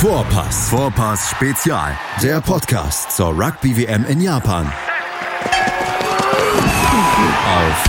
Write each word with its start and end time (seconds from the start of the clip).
Vorpass. 0.00 0.70
Vorpass 0.70 1.30
Spezial. 1.30 1.94
Der 2.22 2.40
Podcast 2.40 3.14
zur 3.14 3.38
Rugby 3.38 3.76
WM 3.76 4.06
in 4.06 4.22
Japan. 4.22 4.72
Auf 7.44 7.84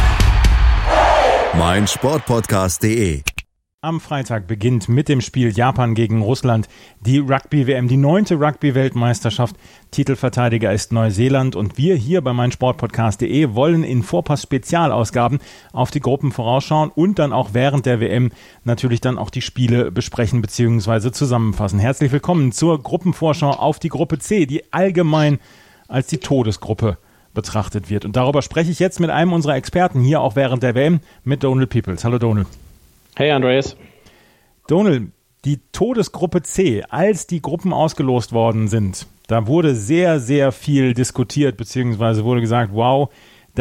meinsportpodcast.de. 1.58 3.22
Am 3.84 4.00
Freitag 4.00 4.46
beginnt 4.46 4.90
mit 4.90 5.10
dem 5.10 5.22
Spiel 5.22 5.50
Japan 5.58 5.96
gegen 5.96 6.22
Russland 6.22 6.70
die 7.00 7.18
Rugby-WM, 7.18 7.88
die 7.88 7.98
neunte 7.98 8.36
Rugby-Weltmeisterschaft. 8.36 9.56
Titelverteidiger 9.90 10.72
ist 10.72 10.92
Neuseeland 10.92 11.56
und 11.56 11.80
wir 11.80 11.96
hier 11.96 12.22
bei 12.22 12.32
meinsportpodcast.de 12.32 13.56
wollen 13.56 13.84
in 13.84 14.04
Vorpass-Spezialausgaben 14.04 15.40
auf 15.74 15.90
die 15.90 16.00
Gruppen 16.00 16.32
vorausschauen 16.32 16.92
und 16.94 17.18
dann 17.18 17.34
auch 17.34 17.56
während 17.56 17.88
der 17.88 18.00
WM 18.00 18.32
natürlich 18.66 19.02
dann 19.02 19.18
auch 19.18 19.32
die 19.32 19.42
Spiele 19.42 19.92
besprechen 19.92 20.44
bzw. 20.44 21.12
zusammenfassen. 21.12 21.80
Herzlich 21.80 22.12
willkommen 22.12 22.52
zur 22.52 22.84
Gruppenvorschau 22.84 23.50
auf 23.50 23.80
die 23.80 23.90
Gruppe 23.90 24.20
C, 24.20 24.46
die 24.46 24.72
allgemein 24.72 25.40
als 25.88 26.06
die 26.06 26.20
Todesgruppe 26.20 27.00
betrachtet 27.34 27.90
wird. 27.90 28.06
Und 28.06 28.16
darüber 28.16 28.44
spreche 28.44 28.70
ich 28.70 28.78
jetzt 28.78 29.00
mit 29.00 29.10
einem 29.10 29.34
unserer 29.34 29.56
Experten 29.56 30.02
hier 30.02 30.22
auch 30.22 30.36
während 30.36 30.62
der 30.62 30.76
WM 30.76 31.00
mit 31.24 31.44
Donald 31.44 31.72
Peoples. 31.72 32.04
Hallo 32.04 32.20
Donald. 32.20 32.46
Hey 33.16 33.30
Andreas. 33.32 33.76
Donald, 34.68 35.12
die 35.44 35.60
Todesgruppe 35.74 36.44
C, 36.44 36.84
als 36.90 37.28
die 37.28 37.42
Gruppen 37.42 37.74
ausgelost 37.74 38.32
worden 38.32 38.70
sind, 38.70 39.06
da 39.28 39.48
wurde 39.48 39.76
sehr, 39.76 40.22
sehr 40.22 40.54
viel 40.54 40.94
diskutiert, 40.94 41.58
beziehungsweise 41.58 42.24
wurde 42.24 42.40
gesagt, 42.40 42.72
wow, 42.74 43.10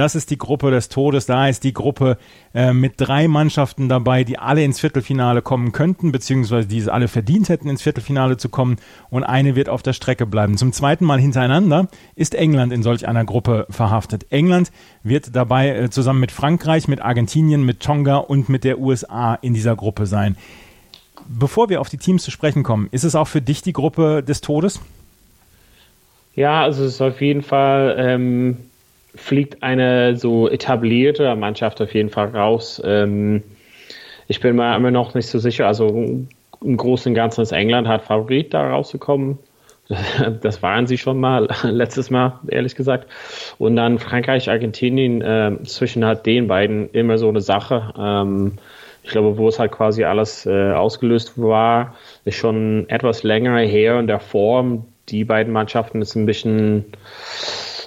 das 0.01 0.15
ist 0.15 0.31
die 0.31 0.39
Gruppe 0.39 0.71
des 0.71 0.89
Todes. 0.89 1.27
Da 1.27 1.47
ist 1.47 1.63
die 1.63 1.75
Gruppe 1.75 2.17
äh, 2.55 2.73
mit 2.73 2.95
drei 2.97 3.29
Mannschaften 3.29 3.91
dabei, 3.91 4.25
die 4.25 4.39
alle 4.39 4.65
ins 4.65 4.81
Viertelfinale 4.81 5.43
kommen 5.43 5.73
könnten, 5.73 6.11
beziehungsweise 6.11 6.67
die 6.67 6.79
es 6.79 6.89
alle 6.89 7.07
verdient 7.07 7.51
hätten, 7.51 7.69
ins 7.69 7.83
Viertelfinale 7.83 8.39
zu 8.39 8.49
kommen. 8.49 8.77
Und 9.11 9.25
eine 9.25 9.57
wird 9.57 9.69
auf 9.69 9.83
der 9.83 9.93
Strecke 9.93 10.25
bleiben. 10.25 10.57
Zum 10.57 10.73
zweiten 10.73 11.05
Mal 11.05 11.21
hintereinander 11.21 11.89
ist 12.17 12.35
England 12.35 12.73
in 12.73 12.83
solch 12.83 13.07
einer 13.07 13.27
Gruppe 13.27 13.67
verhaftet. 13.69 14.27
England 14.31 14.73
wird 15.03 15.37
dabei 15.37 15.69
äh, 15.69 15.91
zusammen 15.91 16.21
mit 16.21 16.33
Frankreich, 16.33 16.89
mit 16.89 17.03
Argentinien, 17.03 17.63
mit 17.63 17.81
Tonga 17.81 18.17
und 18.17 18.49
mit 18.49 18.65
der 18.65 18.79
USA 18.79 19.35
in 19.35 19.53
dieser 19.53 19.77
Gruppe 19.77 20.07
sein. 20.07 20.35
Bevor 21.29 21.69
wir 21.69 21.83
auf 21.83 21.91
die 21.91 21.99
Teams 21.99 22.25
zu 22.25 22.31
sprechen 22.31 22.63
kommen, 22.63 22.89
ist 22.91 23.05
es 23.05 23.15
auch 23.15 23.29
für 23.29 23.43
dich 23.43 23.61
die 23.61 23.75
Gruppe 23.75 24.23
des 24.23 24.41
Todes? 24.41 24.81
Ja, 26.35 26.63
also 26.63 26.85
es 26.85 26.95
ist 26.95 27.03
auf 27.03 27.21
jeden 27.21 27.43
Fall 27.43 27.97
ähm, 27.99 28.57
fliegt 29.15 29.63
eine 29.63 30.17
so 30.17 30.49
etablierte 30.49 31.35
Mannschaft 31.37 31.81
auf 31.81 31.95
jeden 31.95 32.11
Fall 32.11 32.29
raus. 32.29 32.81
Ähm, 32.85 33.43
ich 34.29 34.41
bin 34.41 34.57
mir 34.57 34.77
immer 34.77 34.91
noch 34.91 35.15
nicht 35.15 35.27
so 35.27 35.39
sicher. 35.39 35.67
Also 35.67 35.89
im 36.63 36.77
Großen 36.77 37.11
und 37.11 37.15
Ganzen 37.15 37.43
ist 37.43 37.53
England 37.53 37.89
hat 37.89 38.03
Favorit, 38.03 38.55
da 38.55 38.71
rauszukommen. 38.71 39.39
Das 40.41 40.63
waren 40.63 40.87
sie 40.87 40.99
schon 40.99 41.19
mal 41.19 41.49
letztes 41.65 42.11
Mal, 42.11 42.39
ehrlich 42.49 42.77
gesagt. 42.77 43.09
Und 43.59 43.75
dann 43.75 43.99
Frankreich, 43.99 44.49
Argentinien, 44.49 45.21
äh, 45.21 45.57
zwischen 45.65 46.05
halt 46.05 46.27
den 46.27 46.47
beiden 46.47 46.91
immer 46.91 47.19
so 47.19 47.29
eine 47.29 47.41
Sache. 47.41 47.93
Ähm, 47.99 48.53
ich 49.03 49.11
glaube, 49.11 49.37
wo 49.37 49.49
es 49.49 49.59
halt 49.59 49.73
quasi 49.73 50.05
alles 50.05 50.47
äh, 50.47 50.73
ausgelöst 50.73 51.33
war, 51.37 51.97
ist 52.25 52.37
schon 52.37 52.89
etwas 52.89 53.23
länger 53.23 53.59
her 53.59 53.99
in 53.99 54.07
der 54.07 54.21
Form. 54.21 54.85
Die 55.09 55.25
beiden 55.25 55.53
Mannschaften 55.53 56.03
ist 56.03 56.15
ein 56.15 56.27
bisschen 56.27 56.85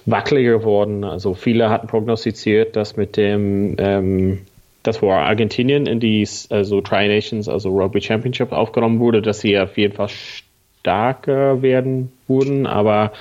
wackeliger 0.05 0.59
geworden. 0.59 1.03
Also 1.03 1.33
viele 1.33 1.69
hatten 1.69 1.87
prognostiziert, 1.87 2.75
dass 2.75 2.97
mit 2.97 3.17
dem, 3.17 3.75
ähm, 3.77 4.39
das 4.83 5.01
wo 5.01 5.11
Argentinien 5.11 5.85
in 5.85 5.99
die 5.99 6.27
also 6.49 6.81
Tri 6.81 7.07
Nations, 7.07 7.47
also 7.47 7.69
Rugby 7.69 8.01
Championship 8.01 8.51
aufgenommen 8.51 8.99
wurde, 8.99 9.21
dass 9.21 9.39
sie 9.39 9.57
auf 9.57 9.77
jeden 9.77 9.93
Fall 9.93 10.09
stärker 10.09 11.61
werden 11.61 12.11
würden, 12.27 12.67
aber 12.67 13.13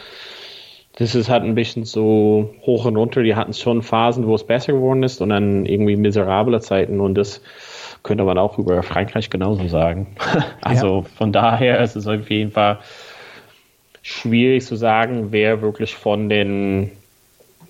das 0.97 1.15
ist 1.15 1.31
halt 1.31 1.45
ein 1.45 1.55
bisschen 1.55 1.85
so 1.85 2.55
hoch 2.67 2.85
und 2.85 2.97
runter. 2.97 3.23
Die 3.23 3.35
hatten 3.35 3.55
schon 3.55 3.83
Phasen, 3.83 4.27
wo 4.27 4.35
es 4.35 4.45
besser 4.45 4.75
geworden 4.75 5.03
ist 5.03 5.23
und 5.23 5.31
dann 5.31 5.65
irgendwie 5.65 5.97
miserable 5.97 6.61
Zeiten 6.61 7.01
und 7.01 7.15
das 7.15 7.41
könnte 8.03 8.25
man 8.25 8.37
auch 8.37 8.59
über 8.59 8.83
Frankreich 8.83 9.31
genauso 9.31 9.69
sagen. 9.69 10.09
also 10.61 10.99
ja. 10.99 11.03
von 11.17 11.33
daher 11.33 11.81
ist 11.81 11.97
es 11.97 12.07
auf 12.07 12.29
jeden 12.31 12.51
Fall 12.51 12.81
schwierig 14.03 14.67
zu 14.67 14.77
sagen, 14.77 15.29
wer 15.31 15.63
wirklich 15.63 15.95
von 15.95 16.29
den 16.29 16.91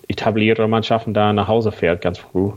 etablierten 0.07 0.69
Mannschaften 0.69 1.13
da 1.13 1.31
nach 1.31 1.47
Hause 1.47 1.71
fährt, 1.71 2.01
ganz 2.01 2.17
früh. 2.17 2.51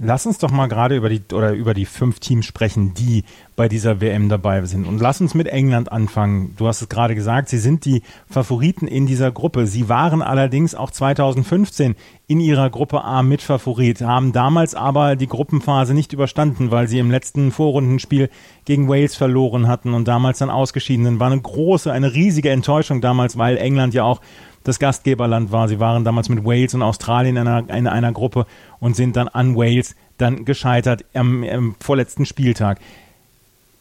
Lass 0.00 0.26
uns 0.26 0.38
doch 0.38 0.52
mal 0.52 0.68
gerade 0.68 0.94
über 0.94 1.08
die 1.08 1.22
oder 1.32 1.52
über 1.52 1.74
die 1.74 1.84
fünf 1.84 2.20
Teams 2.20 2.46
sprechen, 2.46 2.94
die 2.94 3.24
bei 3.56 3.68
dieser 3.68 4.00
WM 4.00 4.28
dabei 4.28 4.64
sind. 4.64 4.86
Und 4.86 5.00
lass 5.00 5.20
uns 5.20 5.34
mit 5.34 5.48
England 5.48 5.90
anfangen. 5.90 6.54
Du 6.56 6.68
hast 6.68 6.82
es 6.82 6.88
gerade 6.88 7.16
gesagt, 7.16 7.48
sie 7.48 7.58
sind 7.58 7.84
die 7.84 8.02
Favoriten 8.30 8.86
in 8.86 9.06
dieser 9.06 9.32
Gruppe. 9.32 9.66
Sie 9.66 9.88
waren 9.88 10.22
allerdings 10.22 10.76
auch 10.76 10.92
2015 10.92 11.96
in 12.28 12.38
ihrer 12.38 12.70
Gruppe 12.70 13.02
A 13.02 13.24
mit 13.24 13.42
Favorit, 13.42 14.00
haben 14.02 14.32
damals 14.32 14.76
aber 14.76 15.16
die 15.16 15.26
Gruppenphase 15.26 15.94
nicht 15.94 16.12
überstanden, 16.12 16.70
weil 16.70 16.86
sie 16.86 17.00
im 17.00 17.10
letzten 17.10 17.50
Vorrundenspiel 17.50 18.30
gegen 18.66 18.88
Wales 18.88 19.16
verloren 19.16 19.66
hatten 19.66 19.94
und 19.94 20.06
damals 20.06 20.38
dann 20.38 20.50
ausgeschieden 20.50 21.06
sind. 21.06 21.20
War 21.20 21.32
eine 21.32 21.40
große, 21.40 21.90
eine 21.90 22.14
riesige 22.14 22.50
Enttäuschung 22.50 23.00
damals, 23.00 23.36
weil 23.36 23.56
England 23.56 23.94
ja 23.94 24.04
auch 24.04 24.20
das 24.64 24.78
Gastgeberland 24.78 25.52
war. 25.52 25.68
Sie 25.68 25.80
waren 25.80 26.04
damals 26.04 26.28
mit 26.28 26.44
Wales 26.44 26.74
und 26.74 26.82
Australien 26.82 27.36
in 27.36 27.46
einer, 27.46 27.70
in 27.74 27.86
einer 27.86 28.12
Gruppe 28.12 28.46
und 28.80 28.96
sind 28.96 29.16
dann 29.16 29.28
an 29.28 29.56
Wales 29.56 29.94
dann 30.18 30.44
gescheitert 30.44 31.04
am, 31.14 31.44
am 31.44 31.76
vorletzten 31.80 32.26
Spieltag. 32.26 32.80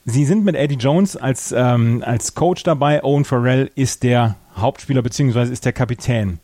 Sie 0.05 0.23
sind 0.23 0.45
mit 0.45 0.55
Eddie 0.55 0.75
Jones 0.75 1.17
als, 1.17 1.51
ähm, 1.51 2.01
als 2.05 2.33
Coach 2.33 2.63
dabei. 2.63 3.03
Owen 3.03 3.25
Farrell 3.25 3.69
ist 3.75 4.03
der 4.03 4.35
Hauptspieler 4.55 5.01
bzw. 5.01 5.51
ist 5.51 5.65
der 5.65 5.73
Kapitän. 5.73 6.39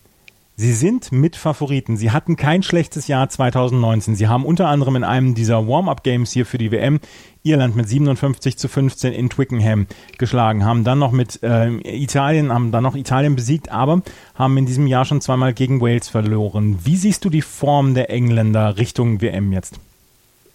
Sie 0.55 0.73
sind 0.73 1.11
Mitfavoriten. 1.11 1.97
Sie 1.97 2.11
hatten 2.11 2.35
kein 2.35 2.61
schlechtes 2.61 3.07
Jahr 3.07 3.27
2019. 3.27 4.13
Sie 4.15 4.27
haben 4.27 4.45
unter 4.45 4.67
anderem 4.67 4.95
in 4.95 5.03
einem 5.03 5.33
dieser 5.33 5.67
Warm-up-Games 5.67 6.31
hier 6.31 6.45
für 6.45 6.59
die 6.59 6.71
WM 6.71 6.99
Irland 7.41 7.75
mit 7.75 7.89
57 7.89 8.57
zu 8.57 8.67
15 8.67 9.13
in 9.13 9.29
Twickenham 9.29 9.87
geschlagen, 10.17 10.63
haben 10.63 10.83
dann 10.83 10.99
noch 10.99 11.11
mit 11.11 11.41
äh, 11.43 11.69
Italien, 11.83 12.53
haben 12.53 12.71
dann 12.71 12.83
noch 12.83 12.95
Italien 12.95 13.35
besiegt, 13.35 13.71
aber 13.71 14.01
haben 14.35 14.55
in 14.57 14.65
diesem 14.65 14.87
Jahr 14.87 15.05
schon 15.05 15.21
zweimal 15.21 15.53
gegen 15.53 15.81
Wales 15.81 16.07
verloren. 16.07 16.79
Wie 16.83 16.95
siehst 16.95 17.25
du 17.25 17.29
die 17.29 17.41
Form 17.41 17.95
der 17.95 18.11
Engländer 18.11 18.77
Richtung 18.77 19.21
WM 19.21 19.51
jetzt? 19.51 19.79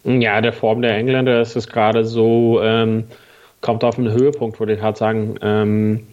Ja, 0.05 0.41
der 0.41 0.53
Form 0.53 0.81
der 0.81 0.97
Engländer 0.97 1.43
ist 1.43 1.57
es 1.57 1.67
gerade 1.67 2.05
so, 2.05 2.63
ähm, 2.63 3.05
kommt 3.61 3.83
auf 3.83 3.99
einen 3.99 4.13
Höhepunkt, 4.13 4.61
würde 4.61 4.75
ich 4.75 4.81
halt 4.81 4.97
sagen. 4.97 5.35
Ähm, 5.43 6.07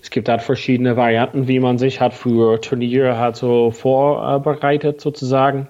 es 0.00 0.10
gibt 0.10 0.28
halt 0.28 0.42
verschiedene 0.42 0.96
Varianten, 0.96 1.48
wie 1.48 1.60
man 1.60 1.78
sich 1.78 2.00
hat 2.00 2.14
für 2.14 2.60
Turniere 2.60 3.18
halt 3.18 3.36
so 3.36 3.70
vorbereitet 3.70 5.00
sozusagen. 5.00 5.68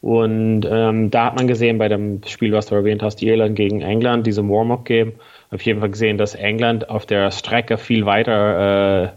Und 0.00 0.66
ähm, 0.70 1.10
da 1.10 1.26
hat 1.26 1.36
man 1.36 1.48
gesehen 1.48 1.78
bei 1.78 1.88
dem 1.88 2.20
Spiel, 2.24 2.52
was 2.52 2.66
du 2.66 2.76
erwähnt 2.76 3.02
hast, 3.02 3.22
Irland 3.22 3.56
gegen 3.56 3.80
England, 3.80 4.26
diesem 4.26 4.48
Warm-up-Game, 4.48 5.14
auf 5.50 5.62
jeden 5.62 5.80
Fall 5.80 5.90
gesehen, 5.90 6.18
dass 6.18 6.34
England 6.34 6.88
auf 6.88 7.04
der 7.04 7.30
Strecke 7.30 7.78
viel 7.78 8.06
weiter 8.06 9.04
äh, 9.04 9.08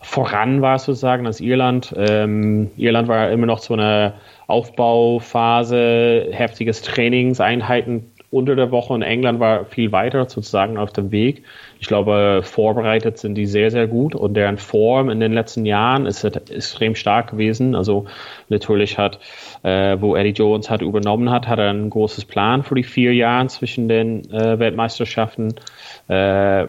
voran 0.00 0.62
war 0.62 0.78
sozusagen 0.78 1.26
als 1.26 1.40
Irland. 1.40 1.94
Ähm, 1.96 2.70
Irland 2.76 3.08
war 3.08 3.30
immer 3.30 3.46
noch 3.46 3.58
so 3.58 3.74
eine 3.74 4.14
Aufbauphase, 4.46 6.28
heftiges 6.30 6.82
Trainingseinheiten 6.82 8.12
unter 8.30 8.56
der 8.56 8.70
Woche 8.70 8.92
und 8.92 9.02
England 9.02 9.40
war 9.40 9.64
viel 9.64 9.92
weiter 9.92 10.28
sozusagen 10.28 10.76
auf 10.76 10.92
dem 10.92 11.10
Weg. 11.10 11.44
Ich 11.84 11.88
glaube, 11.88 12.40
vorbereitet 12.42 13.18
sind 13.18 13.34
die 13.34 13.44
sehr, 13.44 13.70
sehr 13.70 13.86
gut 13.86 14.14
und 14.14 14.32
deren 14.32 14.56
Form 14.56 15.10
in 15.10 15.20
den 15.20 15.34
letzten 15.34 15.66
Jahren 15.66 16.06
ist 16.06 16.24
extrem 16.24 16.94
stark 16.94 17.32
gewesen. 17.32 17.74
Also 17.74 18.06
natürlich 18.48 18.96
hat, 18.96 19.18
äh, 19.64 19.98
wo 20.00 20.16
Eddie 20.16 20.30
Jones 20.30 20.70
hat 20.70 20.80
übernommen 20.80 21.28
hat, 21.28 21.46
hat 21.46 21.58
er 21.58 21.68
ein 21.68 21.90
großes 21.90 22.24
Plan 22.24 22.62
für 22.62 22.74
die 22.74 22.84
vier 22.84 23.12
Jahre 23.12 23.48
zwischen 23.48 23.86
den 23.90 24.24
äh, 24.32 24.58
Weltmeisterschaften. 24.58 25.56
Äh, 26.08 26.68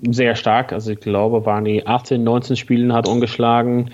sehr 0.00 0.34
stark. 0.34 0.72
Also 0.72 0.92
ich 0.92 1.00
glaube, 1.00 1.42
die 1.64 1.86
18, 1.86 2.22
19 2.22 2.56
Spielen 2.56 2.92
hat 2.92 3.08
ungeschlagen, 3.08 3.92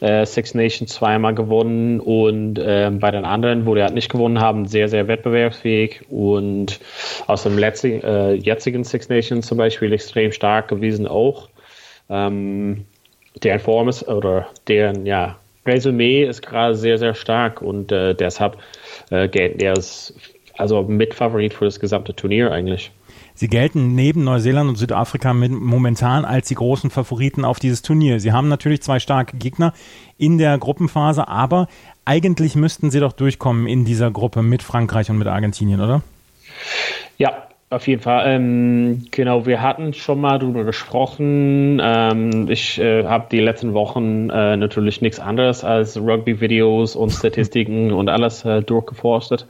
äh, 0.00 0.24
Six 0.24 0.54
Nations 0.54 0.92
zweimal 0.92 1.34
gewonnen 1.34 2.00
und 2.00 2.58
äh, 2.58 2.90
bei 2.92 3.10
den 3.10 3.24
anderen, 3.24 3.66
wo 3.66 3.74
die 3.74 3.82
halt 3.82 3.94
nicht 3.94 4.10
gewonnen 4.10 4.40
haben, 4.40 4.66
sehr, 4.66 4.88
sehr 4.88 5.08
wettbewerbsfähig 5.08 6.02
und 6.08 6.80
aus 7.26 7.42
dem 7.42 7.58
letzten, 7.58 8.02
äh, 8.02 8.34
jetzigen 8.34 8.84
Six 8.84 9.08
Nations 9.08 9.46
zum 9.46 9.58
Beispiel 9.58 9.92
extrem 9.92 10.32
stark 10.32 10.68
gewesen 10.68 11.06
auch. 11.06 11.48
Ähm, 12.08 12.84
deren 13.42 13.60
Form 13.60 13.88
ist 13.88 14.06
oder 14.06 14.48
deren 14.68 15.06
ja, 15.06 15.36
Resümee 15.66 16.24
ist 16.24 16.42
gerade 16.42 16.74
sehr, 16.74 16.98
sehr 16.98 17.14
stark 17.14 17.60
und 17.62 17.92
äh, 17.92 18.14
deshalb 18.14 18.56
äh, 19.10 19.28
gilt 19.28 19.62
er 19.62 19.72
als 19.72 20.14
also 20.56 20.82
Mitfavorit 20.82 21.54
für 21.54 21.64
das 21.64 21.80
gesamte 21.80 22.14
Turnier 22.14 22.52
eigentlich. 22.52 22.92
Sie 23.40 23.48
gelten 23.48 23.94
neben 23.94 24.22
Neuseeland 24.22 24.68
und 24.68 24.76
Südafrika 24.76 25.32
momentan 25.32 26.26
als 26.26 26.48
die 26.48 26.56
großen 26.56 26.90
Favoriten 26.90 27.46
auf 27.46 27.58
dieses 27.58 27.80
Turnier. 27.80 28.20
Sie 28.20 28.32
haben 28.32 28.48
natürlich 28.48 28.82
zwei 28.82 28.98
starke 28.98 29.38
Gegner 29.38 29.72
in 30.18 30.36
der 30.36 30.58
Gruppenphase, 30.58 31.26
aber 31.26 31.66
eigentlich 32.04 32.54
müssten 32.54 32.90
sie 32.90 33.00
doch 33.00 33.14
durchkommen 33.14 33.66
in 33.66 33.86
dieser 33.86 34.10
Gruppe 34.10 34.42
mit 34.42 34.62
Frankreich 34.62 35.08
und 35.08 35.16
mit 35.16 35.26
Argentinien, 35.26 35.80
oder? 35.80 36.02
Ja, 37.16 37.48
auf 37.70 37.86
jeden 37.86 38.02
Fall. 38.02 38.24
Ähm, 38.26 39.06
genau, 39.12 39.46
wir 39.46 39.62
hatten 39.62 39.94
schon 39.94 40.20
mal 40.20 40.40
darüber 40.40 40.64
gesprochen. 40.64 41.80
Ähm, 41.80 42.48
ich 42.50 42.80
äh, 42.80 43.04
habe 43.04 43.28
die 43.30 43.38
letzten 43.38 43.74
Wochen 43.74 44.28
äh, 44.28 44.56
natürlich 44.56 45.00
nichts 45.00 45.20
anderes 45.20 45.62
als 45.62 45.96
Rugby-Videos 45.96 46.96
und 46.96 47.10
Statistiken 47.10 47.92
und 47.92 48.08
alles 48.08 48.44
äh, 48.44 48.60
durchgeforstet. 48.60 49.46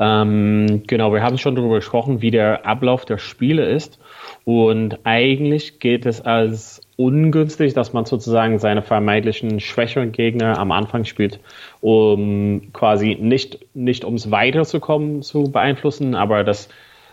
Ähm, 0.00 0.84
genau, 0.86 1.12
wir 1.12 1.22
haben 1.22 1.36
schon 1.36 1.54
darüber 1.54 1.74
gesprochen, 1.76 2.22
wie 2.22 2.30
der 2.30 2.64
Ablauf 2.64 3.04
der 3.04 3.18
Spiele 3.18 3.66
ist. 3.66 3.98
Und 4.44 5.00
eigentlich 5.04 5.78
geht 5.78 6.06
es 6.06 6.22
als 6.22 6.80
ungünstig, 6.96 7.74
dass 7.74 7.92
man 7.92 8.06
sozusagen 8.06 8.60
seine 8.60 8.80
vermeintlichen 8.80 9.60
schwächeren 9.60 10.12
Gegner 10.12 10.58
am 10.58 10.72
Anfang 10.72 11.04
spielt, 11.04 11.38
um 11.82 12.72
quasi 12.72 13.16
nicht, 13.20 13.58
nicht 13.74 14.06
ums 14.06 14.30
Weiterzukommen 14.30 15.20
zu 15.20 15.50
beeinflussen, 15.52 16.14
aber 16.14 16.44
das 16.44 16.70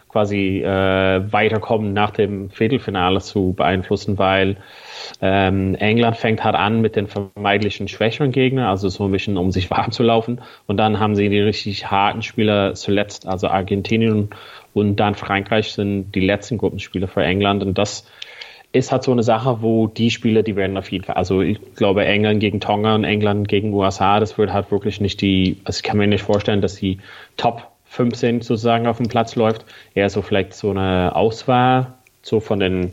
quasi 0.10 0.62
äh, 0.62 1.32
Weiterkommen 1.32 1.94
nach 1.94 2.12
dem 2.12 2.50
Viertelfinale 2.50 3.22
zu 3.22 3.54
beeinflussen, 3.54 4.18
weil 4.18 4.58
ähm, 5.22 5.76
England 5.76 6.18
fängt 6.18 6.44
halt 6.44 6.56
an 6.56 6.82
mit 6.82 6.96
den 6.96 7.08
vermeintlichen 7.08 7.88
schwächeren 7.88 8.32
Gegnern, 8.32 8.66
also 8.66 8.90
so 8.90 9.06
ein 9.06 9.12
bisschen 9.12 9.38
um 9.38 9.52
sich 9.52 9.70
warm 9.72 9.92
zu 9.92 10.04
laufen. 10.04 10.42
Und 10.68 10.78
dann 10.78 11.00
haben 11.00 11.16
sie 11.16 11.30
die 11.30 11.40
richtig 11.40 11.90
harten 11.90 12.24
Spieler 12.24 12.74
zuletzt, 12.74 13.28
also 13.28 13.48
Argentinien 13.48 14.30
und 14.74 14.98
dann 14.98 15.16
Frankreich 15.16 15.72
sind 15.72 16.12
die 16.14 16.26
letzten 16.26 16.58
Gruppenspiele 16.58 17.08
für 17.08 17.24
England. 17.24 17.64
Und 17.64 17.78
das 17.78 18.06
ist 18.72 18.92
halt 18.92 19.04
so 19.04 19.12
eine 19.12 19.24
Sache, 19.24 19.62
wo 19.62 19.88
die 19.88 20.12
Spieler, 20.12 20.44
die 20.44 20.56
werden 20.56 20.78
auf 20.78 20.92
jeden 20.92 21.04
Fall, 21.04 21.16
also 21.16 21.42
ich 21.42 21.60
glaube 21.76 22.06
England 22.06 22.40
gegen 22.40 22.60
Tonga 22.60 22.94
und 22.94 23.04
England 23.04 23.48
gegen 23.48 23.74
USA, 23.74 24.20
das 24.20 24.38
wird 24.38 24.54
halt 24.54 24.72
wirklich 24.72 25.02
nicht 25.02 25.22
die, 25.22 25.58
also 25.64 25.78
ich 25.78 25.84
kann 25.84 25.98
mir 25.98 26.08
nicht 26.08 26.24
vorstellen, 26.24 26.62
dass 26.62 26.76
die 26.76 27.00
Top 27.36 27.69
15 27.90 28.42
sozusagen 28.42 28.88
auf 28.88 28.98
dem 28.98 29.08
Platz 29.08 29.36
läuft. 29.36 29.66
Eher 29.94 30.10
so 30.10 30.22
vielleicht 30.22 30.54
so 30.54 30.70
eine 30.72 31.16
Auswahl, 31.16 31.96
so 32.22 32.40
von 32.40 32.60
den 32.60 32.92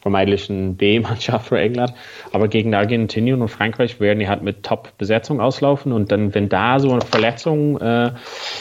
vermeintlichen 0.00 0.76
B-Mannschaft 0.76 1.48
für 1.48 1.60
England. 1.60 1.94
Aber 2.32 2.48
gegen 2.48 2.74
Argentinien 2.74 3.40
und 3.40 3.48
Frankreich 3.48 4.00
werden 4.00 4.18
die 4.18 4.28
halt 4.28 4.42
mit 4.42 4.64
Top-Besetzung 4.64 5.40
auslaufen. 5.40 5.92
Und 5.92 6.10
dann, 6.10 6.34
wenn 6.34 6.48
da 6.48 6.80
so 6.80 6.90
eine 6.90 7.02
Verletzung 7.02 7.80
äh, 7.80 8.10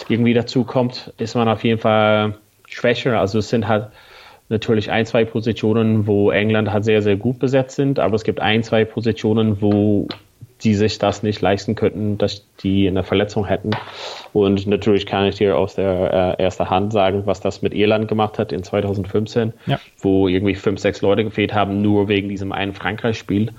irgendwie 0.07 0.35
dazu 0.35 0.63
kommt, 0.63 1.13
ist 1.17 1.35
man 1.35 1.49
auf 1.49 1.63
jeden 1.63 1.79
Fall 1.79 2.37
schwächer. 2.67 3.19
Also 3.19 3.39
es 3.39 3.49
sind 3.49 3.67
halt 3.67 3.87
natürlich 4.49 4.91
ein, 4.91 5.05
zwei 5.07 5.25
Positionen, 5.25 6.05
wo 6.05 6.29
England 6.29 6.71
halt 6.71 6.85
sehr, 6.85 7.01
sehr 7.01 7.15
gut 7.15 7.39
besetzt 7.39 7.75
sind. 7.75 7.97
Aber 7.97 8.15
es 8.15 8.23
gibt 8.23 8.39
ein, 8.39 8.61
zwei 8.61 8.85
Positionen, 8.85 9.61
wo 9.61 10.07
die 10.63 10.75
sich 10.75 10.99
das 10.99 11.23
nicht 11.23 11.41
leisten 11.41 11.75
könnten, 11.75 12.17
dass 12.17 12.45
die 12.61 12.87
eine 12.87 13.03
Verletzung 13.03 13.45
hätten. 13.45 13.71
Und 14.33 14.67
natürlich 14.67 15.05
kann 15.05 15.25
ich 15.25 15.35
dir 15.35 15.57
aus 15.57 15.75
der 15.75 16.37
äh, 16.39 16.43
erster 16.43 16.69
Hand 16.69 16.93
sagen, 16.93 17.23
was 17.25 17.41
das 17.41 17.61
mit 17.61 17.73
Irland 17.73 18.07
gemacht 18.07 18.37
hat 18.37 18.51
in 18.51 18.63
2015, 18.63 19.53
ja. 19.65 19.79
wo 19.99 20.27
irgendwie 20.27 20.55
fünf, 20.55 20.79
sechs 20.79 21.01
Leute 21.01 21.23
gefehlt 21.23 21.53
haben, 21.53 21.81
nur 21.81 22.07
wegen 22.07 22.29
diesem 22.29 22.51
einen 22.51 22.73
Frankreich-Spiel. 22.73 23.51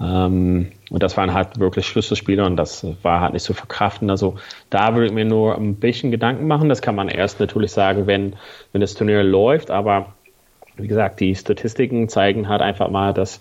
Ähm, 0.00 0.72
und 0.90 1.02
das 1.02 1.16
waren 1.16 1.32
halt 1.32 1.58
wirklich 1.58 1.86
Schlüsselspiele 1.86 2.44
und 2.44 2.56
das 2.56 2.86
war 3.02 3.20
halt 3.20 3.32
nicht 3.32 3.44
zu 3.44 3.54
verkraften. 3.54 4.10
Also 4.10 4.36
da 4.68 4.94
würde 4.94 5.06
ich 5.06 5.12
mir 5.12 5.24
nur 5.24 5.56
ein 5.56 5.76
bisschen 5.76 6.10
Gedanken 6.10 6.46
machen. 6.46 6.68
Das 6.68 6.82
kann 6.82 6.94
man 6.94 7.08
erst 7.08 7.40
natürlich 7.40 7.72
sagen, 7.72 8.06
wenn, 8.06 8.34
wenn 8.72 8.82
das 8.82 8.94
Turnier 8.94 9.22
läuft, 9.22 9.70
aber 9.70 10.12
wie 10.76 10.88
gesagt, 10.88 11.20
die 11.20 11.34
Statistiken 11.34 12.08
zeigen 12.08 12.48
halt 12.48 12.62
einfach 12.62 12.90
mal, 12.90 13.12
dass 13.12 13.40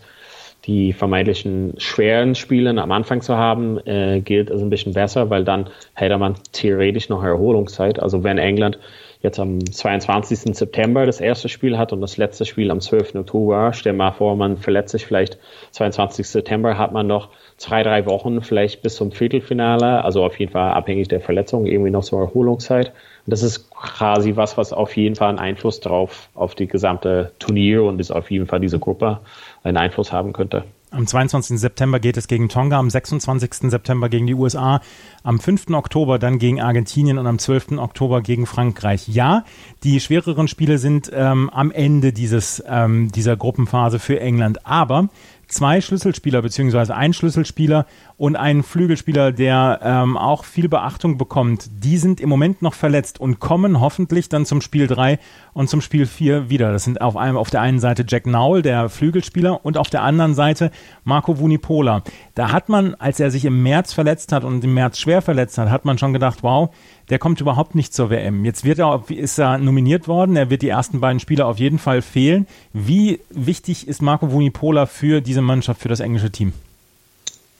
die 0.66 0.94
vermeintlichen 0.94 1.74
schweren 1.78 2.36
Spiele 2.36 2.70
am 2.82 2.92
Anfang 2.92 3.22
zu 3.22 3.36
haben, 3.36 3.80
äh, 3.86 4.22
gilt 4.22 4.50
es 4.50 4.62
ein 4.62 4.70
bisschen 4.70 4.94
besser, 4.94 5.30
weil 5.30 5.44
dann 5.44 5.70
hätte 5.94 6.18
man 6.18 6.36
theoretisch 6.52 7.10
noch 7.10 7.24
Erholungszeit. 7.24 8.00
Also 8.00 8.24
wenn 8.24 8.38
England 8.38 8.78
jetzt 9.22 9.40
am 9.40 9.60
22. 9.66 10.56
September 10.56 11.06
das 11.06 11.22
erste 11.22 11.50
Spiel 11.50 11.78
hat 11.78 11.94
und 11.94 12.02
das 12.02 12.18
letzte 12.18 12.46
Spiel 12.46 12.72
am 12.72 12.80
12. 12.80 13.16
Oktober, 13.16 13.72
stell 13.74 13.94
mal 13.94 14.12
vor, 14.12 14.36
man 14.36 14.58
verletzt 14.58 14.92
sich 14.92 15.06
vielleicht 15.06 15.38
22. 15.72 16.28
September, 16.28 16.78
hat 16.78 16.92
man 16.92 17.08
noch 17.08 17.30
zwei, 17.58 17.84
drei 17.84 18.06
Wochen 18.06 18.42
vielleicht 18.42 18.82
bis 18.82 18.96
zum 18.96 19.12
Viertelfinale, 19.12 20.04
also 20.04 20.24
auf 20.24 20.40
jeden 20.40 20.52
Fall 20.52 20.72
abhängig 20.72 21.08
der 21.08 21.22
Verletzung, 21.22 21.66
irgendwie 21.66 21.92
noch 21.92 22.04
so 22.04 22.20
Erholungszeit. 22.20 22.94
Und 23.26 23.32
das 23.32 23.44
ist 23.44 23.70
quasi 23.72 24.36
was, 24.36 24.58
was 24.58 24.74
auf 24.74 24.96
jeden 24.98 25.16
Fall 25.16 25.30
einen 25.30 25.40
Einfluss 25.40 25.80
drauf 25.80 26.30
auf 26.34 26.56
die 26.56 26.68
gesamte 26.68 27.32
Turnier 27.38 27.84
und 27.84 28.00
ist 28.00 28.12
auf 28.12 28.32
jeden 28.32 28.48
Fall 28.48 28.60
diese 28.60 28.80
Gruppe 28.80 29.20
einen 29.64 29.78
Einfluss 29.78 30.12
haben 30.12 30.34
könnte. 30.34 30.64
Am 30.94 31.08
22. 31.08 31.58
September 31.58 32.02
geht 32.02 32.18
es 32.18 32.28
gegen 32.28 32.50
Tonga, 32.50 32.78
am 32.78 32.90
26. 32.90 33.72
September 33.72 34.10
gegen 34.10 34.28
die 34.28 34.34
USA, 34.34 34.82
am 35.24 35.40
5. 35.40 35.70
Oktober 35.70 36.20
dann 36.20 36.38
gegen 36.38 36.60
Argentinien 36.60 37.18
und 37.18 37.28
am 37.28 37.40
12. 37.40 37.78
Oktober 37.78 38.22
gegen 38.22 38.46
Frankreich. 38.46 39.08
Ja, 39.08 39.46
die 39.86 40.02
schwereren 40.02 40.50
Spiele 40.50 40.78
sind 40.80 41.10
ähm, 41.14 41.50
am 41.50 41.72
Ende 41.72 42.12
dieses, 42.12 42.62
ähm, 42.68 43.10
dieser 43.10 43.38
Gruppenphase 43.38 44.00
für 44.00 44.20
England, 44.20 44.66
aber 44.66 45.08
zwei 45.48 45.80
Schlüsselspieler 45.80 46.42
beziehungsweise 46.42 46.94
ein 46.94 47.14
Schlüsselspieler 47.14 47.86
und 48.22 48.36
ein 48.36 48.62
Flügelspieler, 48.62 49.32
der 49.32 49.80
ähm, 49.82 50.16
auch 50.16 50.46
viel 50.46 50.70
Beachtung 50.70 51.18
bekommt, 51.18 51.72
die 51.84 51.98
sind 51.98 52.22
im 52.22 52.30
Moment 52.30 52.62
noch 52.62 52.76
verletzt 52.76 53.20
und 53.20 53.40
kommen 53.40 53.80
hoffentlich 53.80 54.30
dann 54.30 54.46
zum 54.46 54.62
Spiel 54.62 54.86
3 54.86 55.18
und 55.54 55.72
zum 55.72 55.82
Spiel 55.82 56.06
4 56.06 56.48
wieder. 56.48 56.72
Das 56.72 56.84
sind 56.84 57.02
auf, 57.02 57.18
einem, 57.18 57.36
auf 57.36 57.50
der 57.50 57.62
einen 57.62 57.80
Seite 57.80 58.06
Jack 58.08 58.28
Nowell, 58.28 58.62
der 58.62 58.90
Flügelspieler, 58.90 59.66
und 59.66 59.76
auf 59.76 59.90
der 59.90 60.04
anderen 60.04 60.36
Seite 60.36 60.70
Marco 61.04 61.40
Vunipola. 61.40 62.04
Da 62.36 62.52
hat 62.52 62.70
man, 62.70 62.94
als 62.94 63.20
er 63.20 63.32
sich 63.32 63.44
im 63.44 63.64
März 63.64 63.92
verletzt 63.92 64.32
hat 64.34 64.44
und 64.44 64.64
im 64.64 64.76
März 64.76 65.00
schwer 65.00 65.24
verletzt 65.24 65.58
hat, 65.58 65.72
hat 65.72 65.86
man 65.86 65.98
schon 65.98 66.14
gedacht, 66.14 66.44
wow, 66.44 66.70
der 67.10 67.18
kommt 67.18 67.42
überhaupt 67.42 67.74
nicht 67.74 67.92
zur 67.92 68.12
WM. 68.12 68.46
Jetzt 68.46 68.64
wird 68.64 68.78
er, 68.78 69.04
ist 69.10 69.40
er 69.40 69.58
nominiert 69.58 70.08
worden, 70.08 70.36
er 70.36 70.52
wird 70.52 70.62
die 70.62 70.70
ersten 70.70 71.00
beiden 71.00 71.20
Spiele 71.20 71.48
auf 71.48 71.58
jeden 71.58 71.80
Fall 71.80 72.04
fehlen. 72.04 72.46
Wie 72.72 73.20
wichtig 73.32 73.88
ist 73.88 74.04
Marco 74.04 74.32
Vunipola 74.32 74.86
für 74.86 75.22
diese 75.22 75.42
Mannschaft, 75.42 75.82
für 75.82 75.90
das 75.90 76.02
englische 76.02 76.30
Team? 76.30 76.54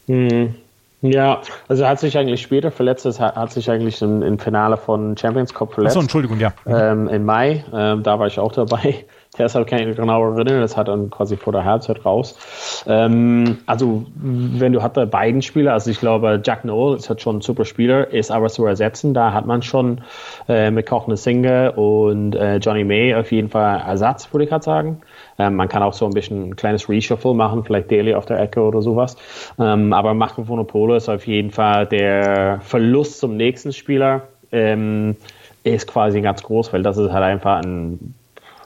Hm. 0.08 0.56
Ja, 1.04 1.42
also 1.68 1.84
er 1.84 1.90
hat 1.90 2.00
sich 2.00 2.16
eigentlich 2.16 2.42
später 2.42 2.70
verletzt, 2.70 3.08
es 3.08 3.20
hat, 3.20 3.36
hat, 3.36 3.52
sich 3.52 3.72
eigentlich 3.72 4.02
im, 4.04 4.22
im, 4.22 4.38
Finale 4.38 4.78
von 4.78 5.18
Champions 5.18 5.52
Cup 5.52 5.74
verletzt. 5.74 5.96
Achso, 5.96 6.02
Entschuldigung, 6.02 6.40
ja. 6.40 6.54
Ähm, 6.68 7.08
Im 7.08 7.26
Mai, 7.26 7.66
ähm, 7.74 8.04
da 8.04 8.20
war 8.20 8.28
ich 8.28 8.38
auch 8.38 8.52
dabei. 8.52 9.04
Deshalb 9.38 9.66
kann 9.68 9.80
ich 9.80 9.88
mich 9.88 9.96
genau 9.96 10.34
erinnern, 10.34 10.60
das 10.60 10.76
hat 10.76 10.90
dann 10.90 11.10
quasi 11.10 11.38
vor 11.38 11.54
der 11.54 11.64
Halbzeit 11.64 12.04
raus. 12.04 12.38
Ähm, 12.86 13.60
also, 13.66 14.06
wenn 14.16 14.74
du 14.74 14.84
hatte 14.84 15.08
beiden 15.08 15.42
Spieler, 15.42 15.72
also 15.72 15.90
ich 15.90 16.02
glaube, 16.02 16.42
Jack 16.44 16.66
Noel 16.66 16.98
ist 16.98 17.08
halt 17.08 17.22
schon 17.22 17.38
ein 17.38 17.42
super 17.42 17.64
Spieler, 17.64 18.10
ist 18.10 18.30
aber 18.30 18.50
zu 18.50 18.66
ersetzen. 18.66 19.14
Da 19.14 19.32
hat 19.32 19.46
man 19.46 19.62
schon 19.62 20.02
äh, 20.50 20.70
mit 20.70 20.86
Kochne 20.86 21.16
Singer 21.16 21.78
und 21.78 22.36
äh, 22.36 22.58
Johnny 22.58 22.84
May 22.84 23.16
auf 23.16 23.32
jeden 23.32 23.48
Fall 23.48 23.82
Ersatz, 23.88 24.34
würde 24.34 24.44
ich 24.44 24.50
gerade 24.50 24.66
sagen. 24.66 25.02
Ähm, 25.40 25.56
man 25.56 25.70
kann 25.70 25.82
auch 25.82 25.94
so 25.94 26.06
ein 26.06 26.12
bisschen 26.12 26.50
ein 26.50 26.56
kleines 26.58 26.90
Reshuffle 26.90 27.34
machen, 27.34 27.64
vielleicht 27.64 27.90
Daily 27.90 28.14
auf 28.16 28.26
der 28.26 28.38
Ecke 28.38 28.62
oder 28.62 28.82
sowas. 28.82 29.16
Ähm, 29.58 29.94
aber 29.94 30.14
Marco 30.14 30.46
Vonopolo 30.46 30.96
ist 30.96 31.08
auf 31.08 31.26
jeden 31.26 31.52
Fall 31.52 31.88
der 31.88 32.60
Verlust 32.64 33.20
zum 33.20 33.38
nächsten 33.38 33.72
Spieler. 33.72 34.24
Ähm, 34.52 35.16
ist 35.64 35.88
quasi 35.88 36.20
ganz 36.20 36.44
groß, 36.44 36.74
weil 36.74 36.84
das 36.84 36.98
ist 36.98 37.12
halt 37.12 37.24
einfach 37.24 37.64
ein 37.64 38.16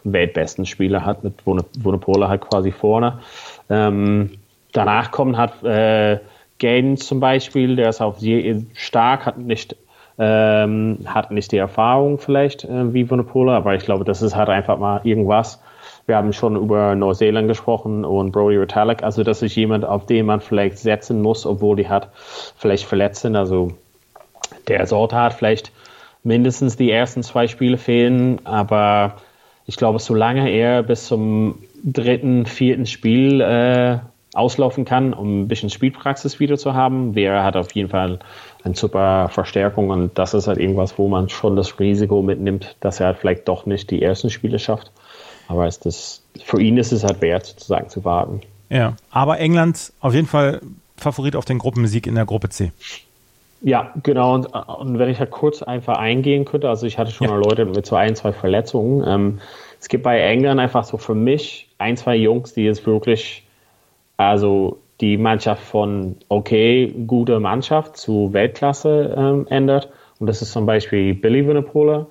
weltbesten 0.05 0.65
Spieler 0.65 1.05
hat, 1.05 1.23
mit 1.23 1.33
Wonopola 1.45 2.29
halt 2.29 2.41
quasi 2.41 2.71
vorne. 2.71 3.19
Ähm, 3.69 4.31
danach 4.71 5.11
kommen 5.11 5.37
hat 5.37 5.63
äh, 5.63 6.19
Gain 6.59 6.97
zum 6.97 7.19
Beispiel, 7.19 7.75
der 7.75 7.89
ist 7.89 8.01
auch 8.01 8.17
sehr 8.17 8.61
stark, 8.73 9.25
hat 9.25 9.37
nicht 9.37 9.75
ähm, 10.17 10.99
hat 11.05 11.31
nicht 11.31 11.51
die 11.51 11.57
Erfahrung 11.57 12.19
vielleicht 12.19 12.63
äh, 12.63 12.93
wie 12.93 13.09
Wonopola, 13.09 13.57
aber 13.57 13.75
ich 13.75 13.83
glaube, 13.83 14.05
das 14.05 14.21
ist 14.21 14.35
halt 14.35 14.49
einfach 14.49 14.77
mal 14.77 15.01
irgendwas. 15.03 15.61
Wir 16.05 16.15
haben 16.15 16.33
schon 16.33 16.55
über 16.55 16.95
Neuseeland 16.95 17.47
gesprochen 17.47 18.05
und 18.05 18.31
Brody 18.31 18.57
Retallick, 18.57 19.03
also 19.03 19.23
das 19.23 19.41
ist 19.41 19.55
jemand, 19.55 19.83
auf 19.83 20.05
den 20.05 20.25
man 20.25 20.39
vielleicht 20.39 20.77
setzen 20.77 21.21
muss, 21.21 21.45
obwohl 21.45 21.75
die 21.75 21.89
hat 21.89 22.09
vielleicht 22.55 22.85
verletzt 22.85 23.23
sind. 23.23 23.35
Also 23.35 23.71
der 24.67 24.85
Sorte 24.87 25.15
hat 25.17 25.33
vielleicht 25.33 25.71
mindestens 26.23 26.77
die 26.77 26.91
ersten 26.91 27.23
zwei 27.23 27.47
Spiele 27.47 27.77
fehlen, 27.77 28.39
aber 28.45 29.15
ich 29.65 29.77
glaube, 29.77 29.99
solange 29.99 30.49
er 30.49 30.83
bis 30.83 31.05
zum 31.05 31.59
dritten, 31.83 32.45
vierten 32.45 32.85
Spiel 32.85 33.41
äh, 33.41 33.99
auslaufen 34.33 34.85
kann, 34.85 35.13
um 35.13 35.41
ein 35.41 35.47
bisschen 35.47 35.69
Spielpraxis 35.69 36.39
wieder 36.39 36.57
zu 36.57 36.73
haben, 36.73 37.15
wäre 37.15 37.43
hat 37.43 37.55
auf 37.55 37.73
jeden 37.73 37.89
Fall 37.89 38.19
eine 38.63 38.75
super 38.75 39.29
Verstärkung 39.29 39.89
und 39.89 40.17
das 40.17 40.33
ist 40.33 40.47
halt 40.47 40.59
irgendwas, 40.59 40.97
wo 40.97 41.07
man 41.07 41.29
schon 41.29 41.55
das 41.55 41.79
Risiko 41.79 42.21
mitnimmt, 42.21 42.75
dass 42.79 42.99
er 42.99 43.07
halt 43.07 43.17
vielleicht 43.17 43.47
doch 43.47 43.65
nicht 43.65 43.91
die 43.91 44.01
ersten 44.01 44.29
Spiele 44.29 44.59
schafft. 44.59 44.91
Aber 45.47 45.67
ist 45.67 45.85
das, 45.85 46.23
für 46.43 46.59
ihn 46.59 46.77
ist 46.77 46.91
es 46.91 47.03
halt 47.03 47.21
wert, 47.21 47.45
sozusagen 47.45 47.89
zu 47.89 48.03
warten. 48.03 48.41
Ja, 48.69 48.95
aber 49.11 49.39
England 49.39 49.93
auf 49.99 50.13
jeden 50.13 50.27
Fall 50.27 50.61
Favorit 50.97 51.35
auf 51.35 51.45
den 51.45 51.59
Gruppensieg 51.59 52.07
in 52.07 52.15
der 52.15 52.25
Gruppe 52.25 52.49
C. 52.49 52.71
Ja, 53.65 53.93
genau. 54.03 54.35
Und, 54.35 54.45
und, 54.53 54.99
wenn 54.99 55.09
ich 55.09 55.17
halt 55.17 55.31
kurz 55.31 55.63
einfach 55.63 55.97
eingehen 55.97 56.45
könnte, 56.45 56.69
also 56.69 56.85
ich 56.85 56.99
hatte 56.99 57.09
schon 57.09 57.29
ja. 57.29 57.35
Leute 57.35 57.65
mit 57.65 57.83
so 57.87 57.95
ein, 57.95 58.15
zwei 58.15 58.31
Verletzungen. 58.31 59.03
Ähm, 59.07 59.39
es 59.79 59.87
gibt 59.87 60.03
bei 60.03 60.19
England 60.19 60.59
einfach 60.59 60.83
so 60.83 60.97
für 60.97 61.15
mich 61.15 61.67
ein, 61.79 61.97
zwei 61.97 62.15
Jungs, 62.15 62.53
die 62.53 62.67
es 62.67 62.85
wirklich, 62.85 63.43
also 64.17 64.77
die 65.01 65.17
Mannschaft 65.17 65.63
von 65.63 66.17
okay, 66.29 66.93
gute 67.07 67.39
Mannschaft 67.39 67.97
zu 67.97 68.33
Weltklasse 68.33 69.15
ähm, 69.17 69.47
ändert. 69.49 69.89
Und 70.19 70.27
das 70.27 70.43
ist 70.43 70.51
zum 70.51 70.67
Beispiel 70.67 71.15
Billy 71.15 71.47
Winnepola, 71.47 72.05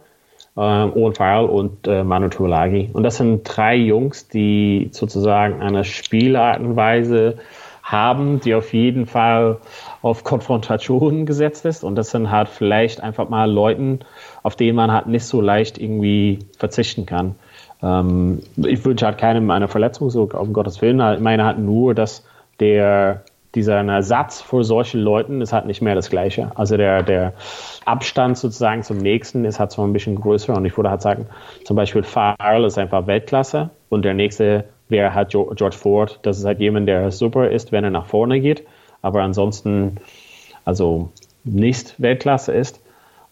äh, 0.56 0.60
Owen 0.60 1.14
Farrell 1.14 1.44
und 1.44 1.86
äh, 1.86 2.02
Manu 2.02 2.30
Tuolagi. 2.30 2.90
Und 2.92 3.04
das 3.04 3.18
sind 3.18 3.44
drei 3.44 3.76
Jungs, 3.76 4.26
die 4.26 4.88
sozusagen 4.90 5.62
eine 5.62 5.84
Spielart 5.84 6.58
und 6.58 6.74
Weise 6.74 7.36
haben, 7.84 8.40
die 8.40 8.56
auf 8.56 8.72
jeden 8.72 9.06
Fall 9.06 9.58
auf 10.04 10.22
Konfrontation 10.22 11.24
gesetzt 11.24 11.64
ist. 11.64 11.82
Und 11.82 11.96
das 11.96 12.10
sind 12.10 12.30
halt 12.30 12.50
vielleicht 12.50 13.00
einfach 13.00 13.30
mal 13.30 13.50
Leuten, 13.50 14.00
auf 14.42 14.54
denen 14.54 14.76
man 14.76 14.92
halt 14.92 15.06
nicht 15.06 15.24
so 15.24 15.40
leicht 15.40 15.78
irgendwie 15.78 16.40
verzichten 16.58 17.06
kann. 17.06 17.36
Ähm, 17.82 18.40
ich 18.56 18.84
wünsche 18.84 19.06
halt 19.06 19.16
keinem 19.16 19.50
eine 19.50 19.66
Verletzung, 19.66 20.10
so 20.10 20.24
um 20.24 20.52
Gottes 20.52 20.82
Willen. 20.82 21.00
Ich 21.14 21.20
meine 21.20 21.46
halt 21.46 21.58
nur, 21.58 21.94
dass 21.94 22.22
der 22.60 23.22
dieser 23.54 23.76
Ersatz 23.76 24.42
für 24.42 24.62
solche 24.62 24.98
Leuten 24.98 25.40
ist 25.40 25.54
halt 25.54 25.64
nicht 25.64 25.80
mehr 25.80 25.94
das 25.94 26.10
Gleiche. 26.10 26.50
Also 26.54 26.76
der, 26.76 27.02
der 27.02 27.32
Abstand 27.86 28.36
sozusagen 28.36 28.82
zum 28.82 28.98
nächsten 28.98 29.46
ist 29.46 29.58
halt 29.58 29.70
so 29.70 29.82
ein 29.84 29.94
bisschen 29.94 30.16
größer 30.16 30.54
und 30.54 30.66
ich 30.66 30.76
würde 30.76 30.90
halt 30.90 31.00
sagen, 31.00 31.28
zum 31.64 31.76
Beispiel 31.76 32.02
Farrell 32.02 32.64
ist 32.64 32.76
einfach 32.76 33.06
Weltklasse 33.06 33.70
und 33.88 34.04
der 34.04 34.12
nächste 34.12 34.64
wäre 34.90 35.14
halt 35.14 35.30
George 35.30 35.72
Ford. 35.72 36.18
Das 36.22 36.38
ist 36.38 36.44
halt 36.44 36.60
jemand, 36.60 36.88
der 36.88 37.10
super 37.10 37.48
ist, 37.48 37.72
wenn 37.72 37.84
er 37.84 37.90
nach 37.90 38.06
vorne 38.06 38.40
geht, 38.40 38.64
aber 39.04 39.22
ansonsten 39.22 39.98
also 40.64 41.10
nicht 41.44 42.00
Weltklasse 42.00 42.52
ist. 42.52 42.80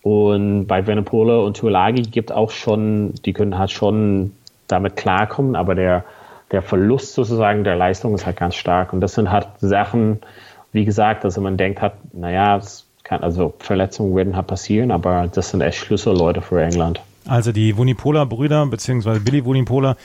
Und 0.02 0.66
bei 0.66 0.86
Venepola 0.86 1.38
und 1.38 1.56
Tuolagi 1.56 2.02
gibt 2.02 2.32
auch 2.32 2.50
schon, 2.50 3.14
die 3.24 3.32
können 3.32 3.56
halt 3.58 3.70
schon 3.70 4.32
damit 4.66 4.96
klarkommen, 4.96 5.56
aber 5.56 5.74
der, 5.74 6.04
der 6.50 6.62
Verlust 6.62 7.14
sozusagen 7.14 7.64
der 7.64 7.76
Leistung 7.76 8.14
ist 8.14 8.26
halt 8.26 8.36
ganz 8.36 8.56
stark. 8.56 8.92
Und 8.92 9.00
das 9.00 9.14
sind 9.14 9.30
halt 9.30 9.48
Sachen, 9.60 10.20
wie 10.72 10.84
gesagt, 10.84 11.24
also 11.24 11.40
man 11.40 11.56
denkt 11.56 11.80
halt, 11.80 11.94
naja, 12.12 12.56
es 12.56 12.86
kann, 13.04 13.22
also 13.22 13.54
Verletzungen 13.58 14.14
werden 14.16 14.36
halt 14.36 14.48
passieren, 14.48 14.90
aber 14.90 15.28
das 15.32 15.50
sind 15.50 15.60
echt 15.60 15.78
Schlüsselleute 15.78 16.42
für 16.42 16.60
England. 16.62 17.00
Also 17.26 17.52
die 17.52 17.76
Vunipola-Brüder, 17.76 18.66
beziehungsweise 18.66 19.20
Billy 19.20 19.44
Vunipola, 19.44 19.96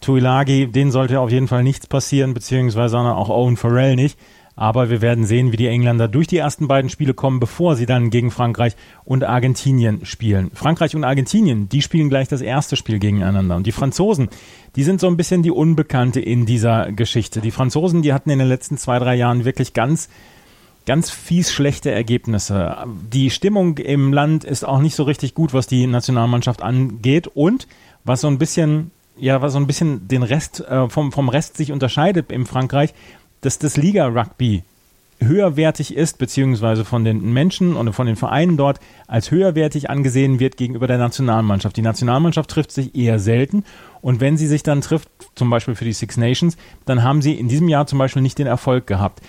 Tuilagi, 0.00 0.66
denen 0.66 0.90
sollte 0.90 1.20
auf 1.20 1.30
jeden 1.30 1.46
Fall 1.46 1.62
nichts 1.62 1.86
passieren, 1.86 2.34
beziehungsweise 2.34 2.98
auch 2.98 3.30
Owen 3.30 3.56
Farrell 3.56 3.94
nicht. 3.96 4.18
Aber 4.56 4.88
wir 4.88 5.02
werden 5.02 5.24
sehen, 5.24 5.50
wie 5.50 5.56
die 5.56 5.66
Engländer 5.66 6.06
durch 6.06 6.28
die 6.28 6.36
ersten 6.36 6.68
beiden 6.68 6.88
Spiele 6.88 7.12
kommen, 7.12 7.40
bevor 7.40 7.74
sie 7.74 7.86
dann 7.86 8.10
gegen 8.10 8.30
Frankreich 8.30 8.74
und 9.04 9.24
Argentinien 9.24 10.06
spielen. 10.06 10.50
Frankreich 10.54 10.94
und 10.94 11.02
Argentinien, 11.02 11.68
die 11.68 11.82
spielen 11.82 12.08
gleich 12.08 12.28
das 12.28 12.40
erste 12.40 12.76
Spiel 12.76 13.00
gegeneinander. 13.00 13.56
Und 13.56 13.66
die 13.66 13.72
Franzosen, 13.72 14.28
die 14.76 14.84
sind 14.84 15.00
so 15.00 15.08
ein 15.08 15.16
bisschen 15.16 15.42
die 15.42 15.50
Unbekannte 15.50 16.20
in 16.20 16.46
dieser 16.46 16.92
Geschichte. 16.92 17.40
Die 17.40 17.50
Franzosen, 17.50 18.02
die 18.02 18.12
hatten 18.12 18.30
in 18.30 18.38
den 18.38 18.48
letzten 18.48 18.78
zwei, 18.78 18.98
drei 18.98 19.16
Jahren 19.16 19.44
wirklich 19.44 19.72
ganz 19.74 20.08
ganz 20.86 21.10
fies 21.10 21.50
schlechte 21.50 21.90
Ergebnisse. 21.90 22.76
Die 23.12 23.30
Stimmung 23.30 23.78
im 23.78 24.12
Land 24.12 24.44
ist 24.44 24.64
auch 24.64 24.80
nicht 24.80 24.94
so 24.94 25.04
richtig 25.04 25.34
gut, 25.34 25.54
was 25.54 25.66
die 25.66 25.86
Nationalmannschaft 25.86 26.62
angeht 26.62 27.26
und 27.26 27.66
was 28.04 28.20
so 28.20 28.28
ein 28.28 28.38
bisschen 28.38 28.90
ja, 29.16 29.40
was 29.40 29.52
so 29.52 29.58
ein 29.58 29.68
bisschen 29.68 30.08
den 30.08 30.24
Rest 30.24 30.60
äh, 30.60 30.88
vom 30.88 31.12
vom 31.12 31.28
Rest 31.28 31.56
sich 31.56 31.70
unterscheidet 31.70 32.32
in 32.32 32.46
Frankreich, 32.46 32.92
dass 33.44 33.58
das 33.58 33.76
Liga-Rugby 33.76 34.62
höherwertig 35.20 35.96
ist, 35.96 36.18
beziehungsweise 36.18 36.84
von 36.84 37.04
den 37.04 37.32
Menschen 37.32 37.76
und 37.76 37.92
von 37.92 38.06
den 38.06 38.16
Vereinen 38.16 38.56
dort 38.56 38.80
als 39.06 39.30
höherwertig 39.30 39.90
angesehen 39.90 40.40
wird 40.40 40.56
gegenüber 40.56 40.86
der 40.86 40.98
Nationalmannschaft. 40.98 41.76
Die 41.76 41.82
Nationalmannschaft 41.82 42.50
trifft 42.50 42.72
sich 42.72 42.94
eher 42.94 43.18
selten 43.18 43.64
und 44.00 44.20
wenn 44.20 44.36
sie 44.36 44.46
sich 44.46 44.62
dann 44.62 44.80
trifft, 44.80 45.08
zum 45.34 45.50
Beispiel 45.50 45.74
für 45.74 45.84
die 45.84 45.92
Six 45.92 46.16
Nations, 46.16 46.56
dann 46.84 47.02
haben 47.02 47.22
sie 47.22 47.34
in 47.34 47.48
diesem 47.48 47.68
Jahr 47.68 47.86
zum 47.86 47.98
Beispiel 47.98 48.22
nicht 48.22 48.38
den 48.38 48.46
Erfolg 48.46 48.86
gehabt. 48.86 49.20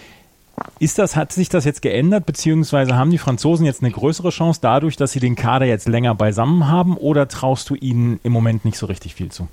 Ist 0.80 0.98
das, 0.98 1.18
hat 1.18 1.34
sich 1.34 1.50
das 1.50 1.66
jetzt 1.66 1.82
geändert, 1.82 2.26
beziehungsweise 2.26 2.96
haben 2.96 3.12
die 3.12 3.18
Franzosen 3.18 3.66
jetzt 3.66 3.84
eine 3.84 3.92
größere 3.92 4.30
Chance 4.30 4.60
dadurch, 4.62 4.96
dass 4.96 5.12
sie 5.12 5.20
den 5.20 5.36
Kader 5.36 5.66
jetzt 5.66 5.88
länger 5.88 6.16
beisammen 6.16 6.68
haben 6.68 6.96
oder 6.96 7.28
traust 7.28 7.70
du 7.70 7.76
ihnen 7.76 8.20
im 8.24 8.32
Moment 8.32 8.64
nicht 8.64 8.78
so 8.78 8.86
richtig 8.86 9.16
viel 9.16 9.30
zu? 9.30 9.50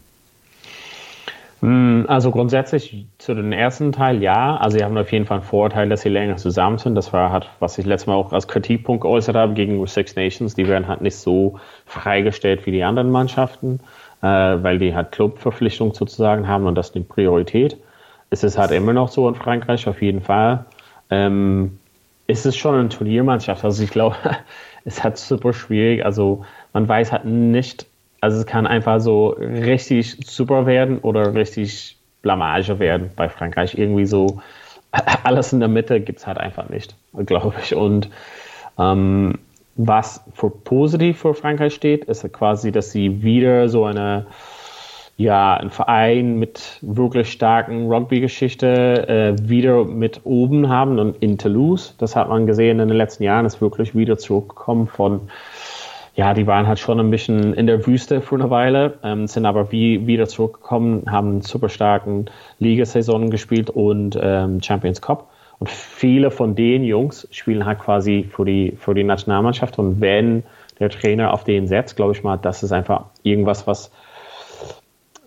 Hm, 1.63 2.07
also 2.09 2.33
grundsätzlich 2.33 3.07
zu 3.19 3.35
dem 3.35 3.53
ersten 3.53 3.93
Teil 3.93 4.21
ja. 4.21 4.57
Also 4.57 4.79
sie 4.79 4.85
haben 4.85 4.99
auf 4.99 5.13
jeden 5.13 5.27
Fall 5.27 5.39
einen 5.39 5.47
Vorteil, 5.47 5.89
dass 5.89 6.01
sie 6.03 6.09
länger 6.09 6.37
zusammen 6.37 6.79
sind. 6.79 6.97
Das 6.97 7.13
war 7.13 7.31
halt, 7.31 7.49
was 7.61 7.79
ich 7.79 7.87
letztes 7.87 8.09
Mal 8.09 8.15
auch 8.15 8.33
als 8.33 8.49
Kritikpunkt 8.49 9.03
geäußert 9.03 9.37
habe 9.37 9.55
gegen 9.55 9.87
Six 9.87 10.17
Nations. 10.17 10.55
Die 10.57 10.67
werden 10.67 10.89
halt 10.89 11.03
nicht 11.03 11.15
so 11.17 11.61
freigestellt 11.87 12.67
wie 12.67 12.73
die 12.73 12.83
anderen 12.83 13.11
Mannschaften, 13.11 13.79
äh, 14.23 14.27
weil 14.27 14.79
die 14.79 14.95
halt 14.95 15.13
Clubverpflichtung 15.13 15.95
sozusagen 15.95 16.49
haben 16.49 16.67
und 16.67 16.75
das 16.75 16.89
ist 16.89 16.97
die 16.97 17.01
Priorität. 17.01 17.77
Es 18.31 18.43
ist 18.43 18.59
halt 18.59 18.73
immer 18.73 18.93
noch 18.93 19.09
so 19.09 19.29
in 19.29 19.37
Frankreich, 19.37 19.87
auf 19.89 20.03
jeden 20.03 20.23
Fall. 20.23 20.65
Ähm, 21.11 21.79
ist 22.27 22.45
es 22.47 22.57
schon 22.57 22.75
eine 22.75 22.89
Turniermannschaft. 22.89 23.65
Also 23.65 23.85
ich 23.85 23.91
glaube, 23.91 24.17
es 24.85 24.97
ist 24.97 25.05
halt 25.05 25.17
super 25.17 25.53
schwierig. 25.53 26.05
Also 26.05 26.45
man 26.73 26.89
weiß 26.89 27.13
halt 27.13 27.25
nicht, 27.25 27.87
also 28.23 28.39
es 28.39 28.47
kann 28.47 28.69
einfach 28.69 29.01
so 29.01 29.31
richtig 29.31 30.17
super 30.25 30.65
werden 30.65 31.01
oder 31.01 31.35
richtig 31.35 31.97
Blamage 32.23 32.79
werden 32.79 33.11
bei 33.17 33.29
Frankreich. 33.29 33.77
Irgendwie 33.77 34.07
so 34.07 34.41
alles 35.25 35.53
in 35.53 35.59
der 35.59 35.69
Mitte 35.69 36.01
gibt 36.01 36.21
es 36.21 36.27
halt 36.27 36.39
einfach 36.39 36.69
nicht, 36.69 36.95
glaube 37.27 37.55
ich. 37.61 37.75
Und 37.75 38.09
ähm, 38.79 39.41
was 39.75 40.23
für 40.35 40.51
positiv 40.51 41.19
für 41.19 41.35
Frankreich 41.35 41.75
steht, 41.75 42.05
ist 42.05 42.33
quasi, 42.33 42.71
dass 42.71 42.93
sie 42.93 43.25
wieder 43.25 43.69
so 43.69 43.85
eine 43.87 44.27
ja, 45.17 45.55
ein 45.55 45.71
Verein 45.71 46.39
mit 46.39 46.79
wirklich 46.81 47.31
starken 47.31 47.87
Rugby-Geschichte 47.87 49.09
äh, 49.09 49.49
wieder 49.49 49.85
mit 49.85 50.23
oben 50.25 50.69
haben 50.69 50.99
und 50.99 51.23
in 51.23 51.39
Toulouse, 51.39 51.95
das 51.99 52.17
hat 52.17 52.29
man 52.29 52.47
gesehen 52.47 52.81
in 52.81 52.89
den 52.89 52.97
letzten 52.97 53.25
Jahren, 53.25 53.45
ist 53.45 53.61
wirklich 53.61 53.95
wieder 53.95 54.17
zurückgekommen 54.17 54.87
von 54.87 55.29
ja, 56.15 56.35
die 56.35 56.47
waren 56.47 56.67
halt 56.67 56.79
schon 56.79 57.01
ein 57.01 57.11
bisschen 57.11 57.55
in 57.55 57.67
der 57.67 57.87
Wüste 57.87 58.21
für 58.21 58.35
eine 58.35 58.51
Weile, 58.51 58.99
ähm, 59.03 59.27
sind 59.27 59.47
aber 59.47 59.73
wie, 59.73 60.07
wieder 60.07 60.27
zurückgekommen, 60.29 61.11
haben 61.11 61.29
einen 61.29 61.41
super 61.43 61.71
starken 61.71 62.27
Ligasaison 62.59 63.31
gespielt 63.31 63.71
und 63.71 64.19
ähm, 64.21 64.63
Champions 64.63 65.01
Cup. 65.01 65.31
Und 65.59 65.71
viele 65.71 66.31
von 66.31 66.55
den 66.55 66.85
Jungs 66.85 67.29
spielen 67.31 67.65
halt 67.65 67.79
quasi 67.79 68.29
für 68.31 68.45
die, 68.45 68.73
für 68.77 68.95
die 68.95 69.05
Nationalmannschaft. 69.05 69.79
Und 69.79 70.01
wenn 70.01 70.43
der 70.81 70.91
Trainer 70.91 71.33
auf 71.33 71.45
den 71.45 71.69
setzt, 71.69 71.97
glaube 71.97 72.13
ich 72.13 72.23
mal, 72.23 72.37
das 72.37 72.63
ist 72.63 72.73
einfach 72.73 73.05
irgendwas, 73.23 73.67
was, 73.67 73.91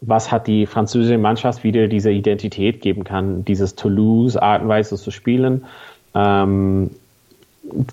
was 0.01 0.31
hat 0.31 0.45
die 0.45 0.65
französische 0.65 1.17
Mannschaft 1.17 1.63
wieder 1.63 1.87
diese 1.87 2.11
Identität 2.11 2.81
geben 2.81 3.05
kann, 3.05 3.45
dieses 3.45 3.75
Toulouse-Art 3.75 4.63
und 4.63 4.67
Weise 4.67 4.97
zu 4.97 5.09
spielen. 5.09 5.65
Ähm, 6.13 6.91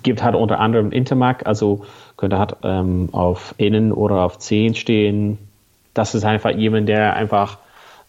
gibt 0.03 0.23
halt 0.23 0.35
unter 0.35 0.59
anderem 0.59 0.91
Intermac, 0.91 1.45
also 1.45 1.85
könnte 2.17 2.39
halt 2.39 2.55
ähm, 2.63 3.09
auf 3.11 3.55
Innen 3.57 3.91
oder 3.91 4.21
auf 4.21 4.39
10 4.39 4.75
stehen. 4.75 5.37
Das 5.93 6.15
ist 6.15 6.25
einfach 6.25 6.51
jemand, 6.51 6.89
der 6.89 7.15
einfach 7.15 7.57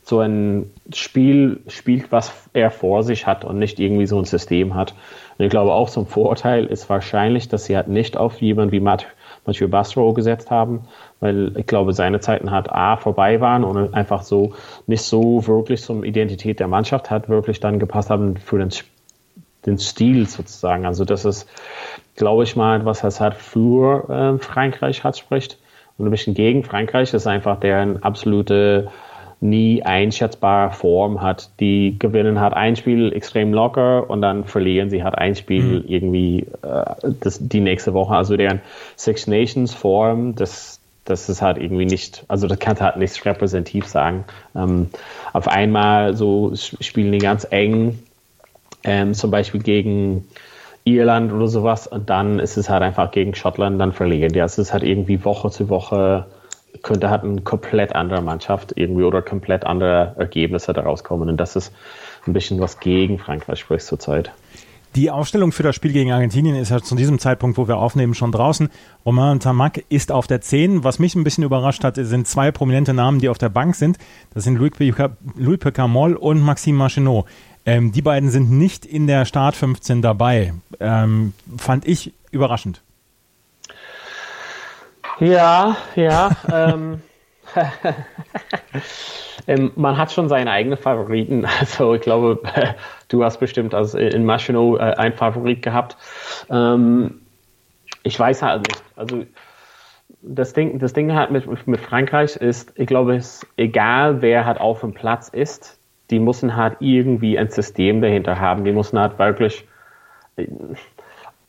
so 0.04 0.20
ein 0.20 0.70
Spiel 0.92 1.60
spielt, 1.66 2.12
was 2.12 2.32
er 2.52 2.70
vor 2.70 3.02
sich 3.02 3.26
hat 3.26 3.44
und 3.44 3.58
nicht 3.58 3.80
irgendwie 3.80 4.06
so 4.06 4.18
ein 4.18 4.26
System 4.26 4.74
hat. 4.74 4.94
Und 5.38 5.46
ich 5.46 5.50
glaube 5.50 5.72
auch 5.72 5.88
zum 5.88 6.06
Vorteil 6.06 6.66
ist 6.66 6.90
wahrscheinlich, 6.90 7.48
dass 7.48 7.64
sie 7.64 7.76
halt 7.76 7.88
nicht 7.88 8.16
auf 8.16 8.40
jemanden 8.40 8.72
wie 8.72 8.80
Matt, 8.80 9.06
Mathieu 9.46 9.68
Bastro 9.68 10.12
gesetzt 10.12 10.50
haben, 10.50 10.82
weil 11.20 11.56
ich 11.56 11.66
glaube, 11.66 11.94
seine 11.94 12.20
Zeiten 12.20 12.50
halt 12.50 12.70
A 12.70 12.96
vorbei 12.96 13.40
waren 13.40 13.64
und 13.64 13.94
einfach 13.94 14.22
so 14.22 14.52
nicht 14.86 15.02
so 15.02 15.46
wirklich 15.46 15.82
zum 15.82 16.04
Identität 16.04 16.60
der 16.60 16.68
Mannschaft 16.68 17.10
hat 17.10 17.28
wirklich 17.28 17.60
dann 17.60 17.78
gepasst 17.78 18.10
haben 18.10 18.36
für 18.36 18.58
den, 18.58 18.70
den 19.66 19.78
Stil 19.78 20.26
sozusagen. 20.28 20.86
Also 20.86 21.04
das 21.04 21.24
ist 21.24 21.48
glaube 22.16 22.44
ich 22.44 22.56
mal, 22.56 22.84
was 22.84 23.00
das 23.00 23.20
halt 23.20 23.34
für 23.34 24.08
äh, 24.08 24.38
Frankreich 24.42 25.04
hat 25.04 25.18
spricht. 25.18 25.58
Und 25.96 26.06
ein 26.06 26.10
bisschen 26.10 26.34
gegen 26.34 26.64
Frankreich 26.64 27.14
ist 27.14 27.26
einfach 27.26 27.60
deren 27.60 28.02
absolute 28.02 28.88
nie 29.40 29.82
einschätzbare 29.82 30.72
Form 30.72 31.20
hat. 31.20 31.50
Die 31.60 31.96
gewinnen 31.98 32.40
halt 32.40 32.54
ein 32.54 32.76
Spiel 32.76 33.12
extrem 33.12 33.52
locker 33.52 34.08
und 34.08 34.22
dann 34.22 34.44
verlieren 34.44 34.90
sie 34.90 35.04
halt 35.04 35.16
ein 35.16 35.36
Spiel 35.36 35.80
mhm. 35.80 35.84
irgendwie 35.86 36.46
äh, 36.62 37.12
das, 37.20 37.38
die 37.40 37.60
nächste 37.60 37.92
Woche. 37.92 38.14
Also 38.14 38.36
deren 38.36 38.60
Six 38.96 39.26
Nations 39.26 39.74
Form, 39.74 40.34
das, 40.34 40.80
das 41.04 41.28
ist 41.28 41.42
halt 41.42 41.58
irgendwie 41.58 41.84
nicht, 41.84 42.24
also 42.28 42.46
das 42.46 42.58
kann 42.58 42.80
halt 42.80 42.96
nicht 42.96 43.24
repräsentativ 43.24 43.86
sagen. 43.86 44.24
Ähm, 44.56 44.88
auf 45.32 45.46
einmal 45.46 46.14
so 46.14 46.52
spielen 46.54 47.12
die 47.12 47.18
ganz 47.18 47.46
eng, 47.50 47.98
ähm, 48.84 49.14
zum 49.14 49.30
Beispiel 49.30 49.62
gegen 49.62 50.26
Irland 50.84 51.32
oder 51.32 51.48
sowas 51.48 51.86
und 51.86 52.10
dann 52.10 52.38
ist 52.38 52.56
es 52.56 52.68
halt 52.68 52.82
einfach 52.82 53.10
gegen 53.10 53.34
Schottland 53.34 53.80
dann 53.80 53.92
verlieren. 53.92 54.34
Ja, 54.34 54.44
es 54.44 54.58
ist 54.58 54.72
halt 54.72 54.82
irgendwie 54.82 55.24
Woche 55.24 55.50
zu 55.50 55.68
Woche 55.68 56.26
könnte 56.82 57.08
halt 57.08 57.22
eine 57.22 57.40
komplett 57.40 57.94
andere 57.94 58.20
Mannschaft 58.20 58.72
irgendwie 58.76 59.04
oder 59.04 59.22
komplett 59.22 59.64
andere 59.64 60.14
Ergebnisse 60.18 60.72
daraus 60.72 61.04
kommen 61.04 61.28
und 61.28 61.38
das 61.38 61.56
ist 61.56 61.72
ein 62.26 62.32
bisschen 62.32 62.60
was 62.60 62.80
gegen 62.80 63.18
Frankreich 63.18 63.60
spricht 63.60 63.86
zurzeit. 63.86 64.32
Die 64.94 65.10
Aufstellung 65.10 65.50
für 65.50 65.64
das 65.64 65.74
Spiel 65.74 65.92
gegen 65.92 66.12
Argentinien 66.12 66.54
ist 66.54 66.70
ja 66.70 66.80
zu 66.80 66.94
diesem 66.94 67.18
Zeitpunkt, 67.18 67.58
wo 67.58 67.66
wir 67.66 67.78
aufnehmen, 67.78 68.14
schon 68.14 68.30
draußen. 68.30 68.68
Romain 69.04 69.40
Tamac 69.40 69.82
ist 69.88 70.12
auf 70.12 70.28
der 70.28 70.40
10. 70.40 70.84
Was 70.84 71.00
mich 71.00 71.16
ein 71.16 71.24
bisschen 71.24 71.42
überrascht 71.42 71.82
hat, 71.82 71.96
sind 71.96 72.28
zwei 72.28 72.52
prominente 72.52 72.94
Namen, 72.94 73.18
die 73.18 73.28
auf 73.28 73.38
der 73.38 73.48
Bank 73.48 73.74
sind. 73.74 73.98
Das 74.34 74.44
sind 74.44 74.56
Louis 74.56 75.58
Picamol 75.58 76.14
und 76.14 76.40
Maxime 76.40 76.78
Machinot. 76.78 77.26
Ähm, 77.66 77.92
die 77.92 78.02
beiden 78.02 78.30
sind 78.30 78.50
nicht 78.50 78.84
in 78.84 79.06
der 79.06 79.24
Start 79.24 79.56
15 79.56 80.02
dabei. 80.02 80.52
Ähm, 80.80 81.32
fand 81.56 81.86
ich 81.86 82.12
überraschend. 82.30 82.82
Ja, 85.20 85.76
ja. 85.94 86.30
ähm, 86.52 87.00
ähm, 89.46 89.72
man 89.76 89.96
hat 89.96 90.12
schon 90.12 90.28
seine 90.28 90.50
eigenen 90.50 90.78
Favoriten. 90.78 91.46
Also 91.60 91.94
ich 91.94 92.02
glaube, 92.02 92.40
du 93.08 93.24
hast 93.24 93.38
bestimmt 93.38 93.74
also 93.74 93.98
in 93.98 94.24
Maschino 94.24 94.76
äh, 94.76 94.94
ein 94.96 95.14
Favorit 95.14 95.62
gehabt. 95.62 95.96
Ähm, 96.50 97.22
ich 98.02 98.18
weiß 98.18 98.42
halt 98.42 98.68
nicht. 98.68 98.82
Also 98.96 99.24
das 100.20 100.52
Ding, 100.52 100.78
das 100.78 100.92
Ding 100.92 101.14
halt 101.14 101.30
mit, 101.30 101.66
mit 101.66 101.80
Frankreich 101.80 102.36
ist, 102.36 102.72
ich 102.76 102.86
glaube, 102.86 103.16
es 103.16 103.42
ist 103.42 103.46
egal, 103.56 104.22
wer 104.22 104.44
halt 104.44 104.60
auf 104.60 104.80
dem 104.80 104.94
Platz 104.94 105.28
ist, 105.28 105.78
die 106.10 106.18
müssen 106.18 106.56
halt 106.56 106.76
irgendwie 106.80 107.38
ein 107.38 107.50
System 107.50 108.00
dahinter 108.00 108.38
haben. 108.38 108.64
Die 108.64 108.72
müssen 108.72 108.98
halt 108.98 109.18
wirklich, 109.18 109.66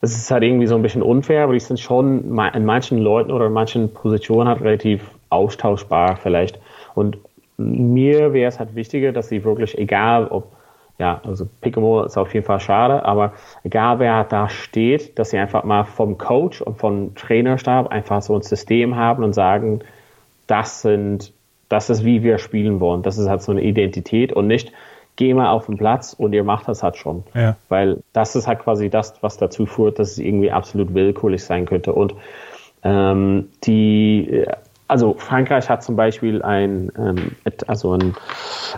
es 0.02 0.16
ist 0.16 0.32
halt 0.32 0.44
irgendwie 0.44 0.68
so 0.68 0.76
ein 0.76 0.82
bisschen 0.82 1.02
unfair, 1.02 1.44
aber 1.44 1.54
die 1.54 1.60
sind 1.60 1.80
schon 1.80 2.38
in 2.54 2.66
manchen 2.66 3.00
Leuten 3.00 3.32
oder 3.32 3.48
in 3.48 3.54
manchen 3.54 3.94
Positionen 3.94 4.48
halt 4.48 4.62
relativ 4.62 5.10
austauschbar 5.30 6.18
vielleicht. 6.18 6.60
Und 6.94 7.18
mir 7.58 8.34
wäre 8.34 8.50
es 8.50 8.60
halt 8.60 8.76
wichtiger, 8.76 9.12
dass 9.12 9.30
sie 9.30 9.44
wirklich, 9.44 9.78
egal 9.78 10.28
ob, 10.28 10.52
ja, 10.98 11.22
also 11.26 11.48
Piccamo 11.62 12.04
ist 12.04 12.18
auf 12.18 12.34
jeden 12.34 12.46
Fall 12.46 12.60
schade, 12.60 13.04
aber 13.04 13.34
egal 13.64 14.00
wer 14.00 14.24
da 14.24 14.48
steht, 14.48 15.20
dass 15.20 15.32
sie 15.32 15.38
einfach 15.38 15.64
mal 15.64 15.84
vom 15.84 16.18
Coach 16.18 16.62
und 16.62 16.78
vom 16.78 17.16
Trainerstab 17.16 17.88
einfach 17.90 18.22
so 18.22 18.36
ein 18.36 18.42
System 18.42 18.96
haben 18.96 19.24
und 19.24 19.34
sagen, 19.34 19.82
das 20.48 20.82
sind, 20.82 21.34
das 21.70 21.90
ist 21.90 22.06
wie 22.06 22.24
wir 22.24 22.38
spielen 22.38 22.80
wollen. 22.80 23.02
Das 23.02 23.18
ist 23.18 23.30
halt 23.30 23.42
so 23.42 23.52
eine 23.52 23.62
Identität 23.62 24.34
und 24.34 24.48
nicht, 24.48 24.72
geh 25.16 25.34
mal 25.34 25.50
auf 25.50 25.66
den 25.66 25.78
Platz 25.78 26.14
und 26.14 26.34
ihr 26.34 26.44
macht 26.44 26.68
das 26.68 26.84
halt 26.84 26.98
schon. 26.98 27.24
Ja. 27.34 27.56
Weil 27.70 28.04
das 28.14 28.36
ist 28.36 28.48
halt 28.48 28.60
quasi 28.60 28.90
das, 28.90 29.16
was 29.22 29.38
dazu 29.38 29.66
führt, 29.66 30.00
dass 30.00 30.12
es 30.12 30.18
irgendwie 30.18 30.52
absolut 30.52 30.94
willkürlich 30.94 31.44
sein 31.44 31.66
könnte. 31.66 31.94
Und 31.94 32.16
ähm, 32.84 33.50
die 33.64 34.46
also 34.88 35.16
Frankreich 35.18 35.70
hat 35.70 35.84
zum 35.84 35.96
Beispiel 35.96 36.44
ein, 36.44 36.92
ähm, 36.98 37.36
also 37.68 37.94
einen, 37.94 38.16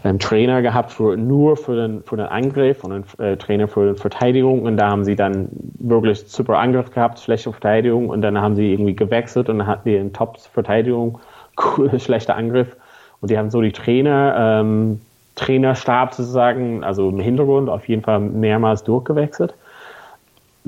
einen 0.04 0.20
Trainer 0.20 0.62
gehabt 0.62 0.92
für, 0.92 1.18
nur 1.18 1.58
für 1.58 1.76
den, 1.76 2.04
für 2.04 2.16
den 2.16 2.28
Angriff 2.28 2.84
und 2.84 2.92
einen 2.94 3.06
äh, 3.20 3.38
Trainer 3.38 3.68
für 3.68 3.94
die 3.94 4.00
Verteidigung 4.00 4.62
und 4.62 4.78
da 4.78 4.90
haben 4.90 5.04
sie 5.04 5.16
dann 5.16 5.50
wirklich 5.52 6.24
super 6.28 6.60
Angriff 6.60 6.92
gehabt, 6.92 7.20
schlechte 7.20 7.52
Verteidigung 7.52 8.10
und 8.10 8.22
dann 8.22 8.40
haben 8.40 8.56
sie 8.56 8.72
irgendwie 8.72 8.96
gewechselt 8.96 9.50
und 9.50 9.60
dann 9.60 9.68
hatten 9.68 9.90
die 9.90 9.96
in 9.96 10.14
Top-Verteidigung, 10.14 11.20
schlechter 11.98 12.36
Angriff 12.36 12.76
und 13.22 13.32
die 13.32 13.38
haben 13.38 13.50
so 13.50 13.62
die 13.62 13.72
Trainer, 13.72 14.62
ähm, 14.62 15.02
Trainerstab 15.36 16.14
sozusagen, 16.14 16.84
also 16.84 17.10
im 17.10 17.20
Hintergrund 17.20 17.70
auf 17.70 17.88
jeden 17.88 18.02
Fall 18.02 18.20
mehrmals 18.20 18.84
durchgewechselt 18.84 19.54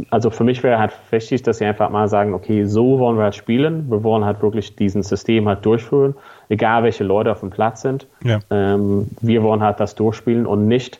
also 0.09 0.29
für 0.29 0.43
mich 0.43 0.63
wäre 0.63 0.79
halt 0.79 0.93
wichtig, 1.11 1.43
dass 1.43 1.57
sie 1.57 1.65
einfach 1.65 1.89
mal 1.89 2.07
sagen, 2.07 2.33
okay, 2.33 2.65
so 2.65 2.99
wollen 2.99 3.17
wir 3.17 3.23
halt 3.23 3.35
spielen. 3.35 3.89
Wir 3.89 4.03
wollen 4.03 4.25
halt 4.25 4.41
wirklich 4.41 4.75
diesen 4.75 5.03
System 5.03 5.47
halt 5.47 5.65
durchführen, 5.65 6.15
egal 6.49 6.83
welche 6.83 7.03
Leute 7.03 7.31
auf 7.31 7.41
dem 7.41 7.49
Platz 7.49 7.81
sind. 7.81 8.07
Ja. 8.23 8.39
Ähm, 8.49 9.07
wir 9.21 9.43
wollen 9.43 9.61
halt 9.61 9.79
das 9.79 9.95
durchspielen 9.95 10.45
und 10.45 10.67
nicht 10.67 10.99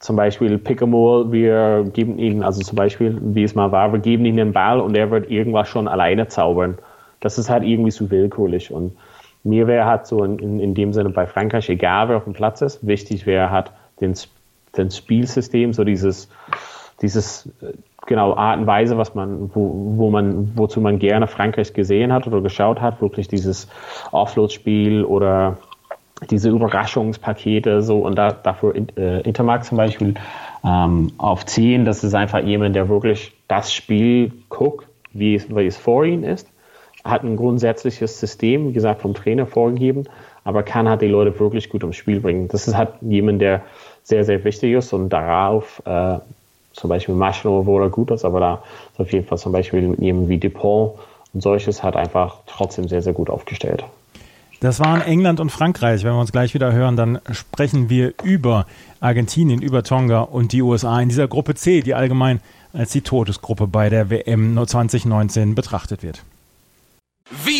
zum 0.00 0.16
Beispiel 0.16 0.58
Pickamore, 0.58 1.32
wir 1.32 1.84
geben 1.92 2.18
ihnen, 2.18 2.42
also 2.42 2.60
zum 2.60 2.76
Beispiel, 2.76 3.18
wie 3.22 3.42
es 3.42 3.54
mal 3.54 3.72
war, 3.72 3.92
wir 3.92 4.00
geben 4.00 4.24
ihnen 4.26 4.36
den 4.36 4.52
Ball 4.52 4.80
und 4.80 4.94
er 4.96 5.10
wird 5.10 5.30
irgendwas 5.30 5.68
schon 5.68 5.88
alleine 5.88 6.28
zaubern. 6.28 6.78
Das 7.20 7.38
ist 7.38 7.48
halt 7.48 7.64
irgendwie 7.64 7.90
zu 7.90 8.10
willkürlich 8.10 8.70
und 8.70 8.96
mir 9.44 9.66
wäre 9.66 9.84
halt 9.84 10.06
so 10.06 10.24
in, 10.24 10.58
in, 10.58 10.74
dem 10.74 10.92
Sinne 10.92 11.10
bei 11.10 11.26
Frankreich, 11.26 11.68
egal 11.68 12.08
wer 12.08 12.16
auf 12.16 12.24
dem 12.24 12.32
Platz 12.32 12.62
ist, 12.62 12.86
wichtig 12.86 13.26
wäre 13.26 13.50
halt 13.50 13.70
den, 14.00 14.14
den 14.76 14.90
Spielsystem, 14.90 15.72
so 15.72 15.84
dieses, 15.84 16.28
dieses 17.02 17.48
genau 18.06 18.34
Art 18.34 18.58
und 18.58 18.66
Weise, 18.66 18.96
was 18.98 19.14
man, 19.14 19.50
wo, 19.54 19.96
wo 19.96 20.10
man, 20.10 20.56
wozu 20.56 20.80
man 20.80 20.98
gerne 20.98 21.26
Frankreich 21.26 21.72
gesehen 21.74 22.12
hat 22.12 22.26
oder 22.26 22.40
geschaut 22.40 22.80
hat, 22.80 23.00
wirklich 23.00 23.28
dieses 23.28 23.68
Offload-Spiel 24.12 25.04
oder 25.04 25.58
diese 26.30 26.50
Überraschungspakete 26.50 27.82
so. 27.82 27.98
Und 27.98 28.16
da, 28.16 28.32
dafür 28.32 28.74
äh, 28.96 29.20
Intermark 29.22 29.64
zum 29.64 29.76
Beispiel 29.76 30.14
ähm, 30.64 31.12
auf 31.18 31.44
10, 31.44 31.84
das 31.84 32.04
ist 32.04 32.14
einfach 32.14 32.40
jemand, 32.40 32.76
der 32.76 32.88
wirklich 32.88 33.32
das 33.48 33.72
Spiel 33.72 34.32
guckt, 34.48 34.86
wie 35.12 35.34
es, 35.34 35.54
wie 35.54 35.66
es 35.66 35.76
vor 35.76 36.04
ihm 36.04 36.24
ist, 36.24 36.48
hat 37.04 37.22
ein 37.22 37.36
grundsätzliches 37.36 38.18
System, 38.18 38.68
wie 38.68 38.72
gesagt, 38.72 39.02
vom 39.02 39.14
Trainer 39.14 39.46
vorgegeben, 39.46 40.04
aber 40.42 40.62
kann 40.62 40.88
halt 40.88 41.02
die 41.02 41.08
Leute 41.08 41.38
wirklich 41.38 41.68
gut 41.68 41.84
ums 41.84 41.96
Spiel 41.96 42.20
bringen. 42.20 42.48
Das 42.48 42.66
ist 42.66 42.76
halt 42.76 42.90
jemand, 43.02 43.40
der 43.40 43.62
sehr, 44.02 44.24
sehr 44.24 44.42
wichtig 44.44 44.72
ist 44.72 44.92
und 44.92 45.10
darauf 45.10 45.82
äh, 45.86 46.18
zum 46.72 46.90
Beispiel 46.90 47.14
Maschino, 47.14 47.66
wo 47.66 47.78
er 47.78 47.90
gut 47.90 48.10
ist, 48.10 48.24
aber 48.24 48.40
da 48.40 48.62
ist 48.92 49.00
auf 49.00 49.12
jeden 49.12 49.26
Fall 49.26 49.38
zum 49.38 49.52
Beispiel 49.52 49.82
mit 49.82 50.28
wie 50.28 50.38
Dupont 50.38 50.94
und 51.32 51.42
solches 51.42 51.82
hat 51.82 51.96
einfach 51.96 52.38
trotzdem 52.46 52.88
sehr, 52.88 53.02
sehr 53.02 53.12
gut 53.12 53.30
aufgestellt. 53.30 53.84
Das 54.60 54.80
waren 54.80 55.02
England 55.02 55.40
und 55.40 55.50
Frankreich. 55.50 56.04
Wenn 56.04 56.14
wir 56.14 56.20
uns 56.20 56.32
gleich 56.32 56.54
wieder 56.54 56.72
hören, 56.72 56.96
dann 56.96 57.18
sprechen 57.32 57.90
wir 57.90 58.14
über 58.22 58.66
Argentinien, 59.00 59.60
über 59.60 59.82
Tonga 59.82 60.20
und 60.20 60.52
die 60.52 60.62
USA 60.62 61.00
in 61.00 61.10
dieser 61.10 61.28
Gruppe 61.28 61.54
C, 61.54 61.82
die 61.82 61.94
allgemein 61.94 62.40
als 62.72 62.92
die 62.92 63.02
Todesgruppe 63.02 63.66
bei 63.66 63.90
der 63.90 64.10
WM 64.10 64.56
2019 64.66 65.54
betrachtet 65.54 66.02
wird. 66.02 66.22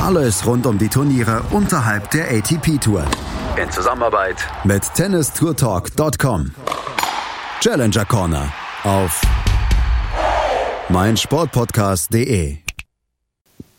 Alles 0.00 0.46
rund 0.46 0.66
um 0.66 0.78
die 0.78 0.88
Turniere 0.88 1.42
unterhalb 1.50 2.10
der 2.10 2.30
ATP 2.30 2.80
Tour. 2.80 3.04
In 3.62 3.70
Zusammenarbeit 3.70 4.36
mit 4.64 4.82
tennistourtalk.com. 4.94 6.52
Challenger 7.60 8.06
Corner 8.06 8.50
auf 8.84 9.20
meinsportpodcast.de. 10.88 12.56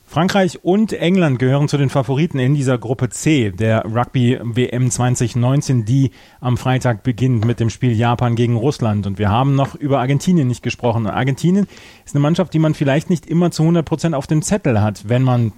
Frankreich 0.05 0.63
und 0.63 0.93
England 0.93 1.39
gehören 1.39 1.69
zu 1.69 1.77
den 1.77 1.89
Favoriten 1.89 2.38
in 2.38 2.53
dieser 2.53 2.77
Gruppe 2.77 3.10
C 3.10 3.49
der 3.49 3.86
Rugby 3.86 4.38
WM 4.43 4.91
2019, 4.91 5.86
die 5.86 6.12
am 6.39 6.57
Freitag 6.57 7.01
beginnt 7.01 7.45
mit 7.45 7.60
dem 7.60 7.69
Spiel 7.69 7.93
Japan 7.93 8.36
gegen 8.36 8.57
Russland. 8.57 9.07
Und 9.07 9.17
wir 9.17 9.29
haben 9.29 9.55
noch 9.55 9.73
über 9.73 9.99
Argentinien 9.99 10.49
nicht 10.49 10.63
gesprochen. 10.63 11.07
Argentinien 11.07 11.65
ist 12.05 12.13
eine 12.13 12.21
Mannschaft, 12.21 12.53
die 12.53 12.60
man 12.60 12.73
vielleicht 12.73 13.10
nicht 13.10 13.25
immer 13.25 13.51
zu 13.51 13.63
100 13.63 13.86
Prozent 13.86 14.13
auf 14.13 14.27
dem 14.27 14.41
Zettel 14.41 14.81
hat, 14.81 15.07
wenn 15.07 15.23
man 15.23 15.53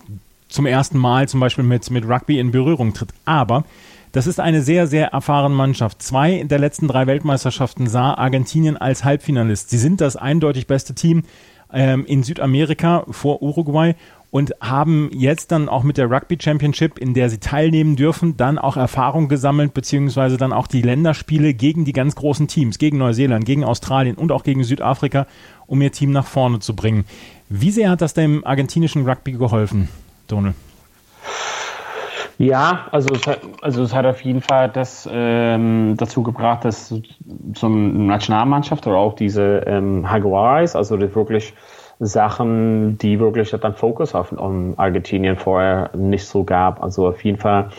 zum 0.54 0.66
ersten 0.66 0.98
Mal 0.98 1.28
zum 1.28 1.40
Beispiel 1.40 1.64
mit, 1.64 1.90
mit 1.90 2.08
Rugby 2.08 2.40
in 2.40 2.52
Berührung 2.52 2.94
tritt. 2.94 3.10
Aber 3.26 3.66
das 4.12 4.28
ist 4.28 4.40
eine 4.40 4.62
sehr, 4.62 4.86
sehr 4.86 5.08
erfahrene 5.08 5.56
Mannschaft. 5.56 6.02
Zwei 6.02 6.44
der 6.44 6.60
letzten 6.60 6.88
drei 6.88 7.08
Weltmeisterschaften 7.08 7.88
sah 7.88 8.14
Argentinien 8.14 8.78
als 8.78 9.04
Halbfinalist. 9.04 9.72
Sie 9.72 9.80
sind 9.80 10.00
das 10.00 10.16
eindeutig 10.16 10.68
beste 10.68 10.94
Team 10.94 11.24
ähm, 11.74 12.06
in 12.06 12.22
Südamerika 12.22 13.06
vor 13.10 13.42
Uruguay 13.42 13.96
und 14.30 14.54
haben 14.62 15.10
jetzt 15.14 15.52
dann 15.52 15.68
auch 15.68 15.82
mit 15.82 15.98
der 15.98 16.12
Rugby 16.12 16.38
Championship, 16.40 17.00
in 17.00 17.16
der 17.16 17.32
sie 17.32 17.40
teilnehmen 17.40 17.96
dürfen, 17.96 18.38
dann 18.38 18.60
auch 18.60 18.78
Erfahrung 18.78 19.30
gesammelt, 19.30 19.74
beziehungsweise 19.74 20.38
dann 20.38 20.54
auch 20.54 20.68
die 20.68 20.82
Länderspiele 20.84 21.56
gegen 21.56 21.84
die 21.86 21.94
ganz 21.94 22.16
großen 22.16 22.48
Teams, 22.48 22.78
gegen 22.78 23.00
Neuseeland, 23.00 23.46
gegen 23.46 23.64
Australien 23.64 24.16
und 24.16 24.32
auch 24.32 24.44
gegen 24.44 24.64
Südafrika, 24.64 25.26
um 25.66 25.82
ihr 25.82 25.92
Team 25.92 26.12
nach 26.12 26.28
vorne 26.28 26.60
zu 26.60 26.76
bringen. 26.76 27.06
Wie 27.50 27.72
sehr 27.72 27.90
hat 27.90 28.02
das 28.02 28.14
dem 28.14 28.46
argentinischen 28.46 29.08
Rugby 29.08 29.34
geholfen? 29.34 29.90
Donald? 30.34 30.56
Ja, 32.40 32.88
also 32.92 33.14
es 33.14 33.28
hat, 33.28 33.42
also 33.62 33.84
es 33.84 33.94
hat 33.94 34.06
auf 34.06 34.22
jeden 34.22 34.42
Fall 34.42 34.68
das 34.70 35.08
ähm, 35.12 35.96
dazu 35.98 36.24
gebracht, 36.24 36.66
dass 36.66 36.94
zum 37.54 38.08
Nationalmannschaft 38.08 38.88
oder 38.88 38.98
auch 38.98 39.16
diese 39.16 39.64
ähm, 39.68 40.04
Jaguares, 40.04 40.76
also 40.76 40.98
die 40.98 41.14
wirklich 41.14 41.54
Sachen, 42.00 42.98
die 42.98 43.20
wirklich 43.20 43.52
dann 43.52 43.76
Fokus 43.76 44.16
auf 44.16 44.32
um 44.32 44.74
Argentinien 44.78 45.38
vorher 45.38 45.92
nicht 45.96 46.26
so 46.26 46.44
gab. 46.44 46.82
Also 46.82 47.08
auf 47.08 47.24
jeden 47.24 47.38
Fall 47.38 47.70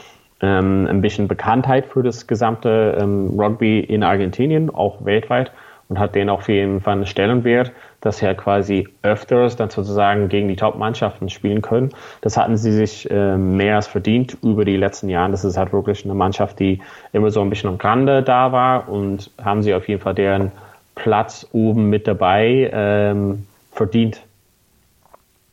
ähm, 0.41 0.87
ein 0.89 1.01
bisschen 1.01 1.27
Bekanntheit 1.27 1.87
für 1.87 2.05
das 2.05 2.29
gesamte 2.29 2.97
ähm, 3.01 3.39
Rugby 3.39 3.81
in 3.81 4.05
Argentinien, 4.05 4.71
auch 4.71 5.05
weltweit 5.05 5.51
und 5.89 5.99
hat 5.99 6.15
den 6.15 6.29
auf 6.29 6.49
jeden 6.49 6.81
Fall 6.81 6.95
einen 6.95 7.07
Stellenwert 7.07 7.73
dass 8.05 8.19
sie 8.19 8.27
halt 8.27 8.37
quasi 8.37 8.87
öfters 9.03 9.57
dann 9.57 9.71
sozusagen 9.71 10.29
gegen 10.29 10.47
die 10.49 10.57
Top-Mannschaften 10.57 11.31
spielen 11.31 11.63
können. 11.63 11.91
Das 12.21 12.37
hatten 12.37 12.59
sie 12.59 12.71
sich 12.71 13.11
äh, 13.11 13.39
mehr 13.39 13.77
als 13.77 13.87
verdient 13.87 14.37
über 14.43 14.67
die 14.67 14.77
letzten 14.77 15.09
Jahre. 15.09 15.31
Das 15.31 15.43
ist 15.43 15.57
halt 15.57 15.73
wirklich 15.73 16.05
eine 16.05 16.13
Mannschaft, 16.13 16.61
die 16.61 16.81
immer 17.15 17.31
so 17.31 17.41
ein 17.41 17.49
bisschen 17.49 17.71
am 17.71 17.79
Grande 17.79 18.23
da 18.23 18.53
war 18.53 18.91
und 18.91 19.31
haben 19.43 19.63
sie 19.63 19.73
auf 19.75 19.89
jeden 19.89 20.03
Fall 20.03 20.15
deren 20.15 20.53
Platz 20.95 21.49
oben 21.53 21.89
mit 21.89 22.07
dabei 22.07 22.71
ähm, 22.75 23.47
verdient. 23.73 24.21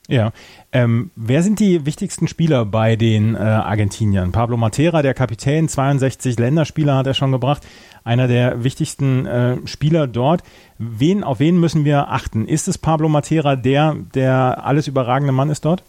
Ja. 0.09 0.33
Ähm, 0.73 1.09
wer 1.15 1.41
sind 1.43 1.61
die 1.61 1.85
wichtigsten 1.85 2.27
Spieler 2.27 2.65
bei 2.65 2.97
den 2.97 3.35
äh, 3.35 3.37
Argentiniern? 3.37 4.33
Pablo 4.33 4.57
Matera, 4.57 5.01
der 5.01 5.13
Kapitän, 5.13 5.69
62 5.69 6.37
Länderspieler 6.37 6.97
hat 6.97 7.07
er 7.07 7.13
schon 7.13 7.31
gebracht, 7.31 7.65
einer 8.03 8.27
der 8.27 8.63
wichtigsten 8.63 9.25
äh, 9.25 9.57
Spieler 9.65 10.07
dort. 10.07 10.43
Wen, 10.77 11.23
auf 11.23 11.39
wen 11.39 11.59
müssen 11.59 11.85
wir 11.85 12.09
achten? 12.09 12.47
Ist 12.47 12.67
es 12.67 12.77
Pablo 12.77 13.09
Matera, 13.09 13.55
der 13.55 13.95
der 14.15 14.61
alles 14.63 14.87
überragende 14.87 15.33
Mann 15.33 15.49
ist 15.49 15.65
dort? 15.65 15.83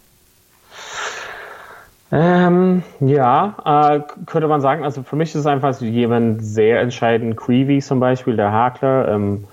Ähm, 2.14 2.83
ja, 3.01 3.57
äh, 3.64 4.01
könnte 4.27 4.46
man 4.46 4.61
sagen. 4.61 4.85
Also 4.85 5.03
für 5.03 5.16
mich 5.16 5.31
ist 5.31 5.37
es 5.37 5.46
einfach 5.46 5.81
jemand 5.81 6.44
sehr 6.44 6.81
entscheidend. 6.81 7.38
Creevy 7.38 7.81
zum 7.81 8.01
Beispiel, 8.01 8.37
der 8.37 8.53
Hakler. 8.53 9.09
Ähm, 9.09 9.44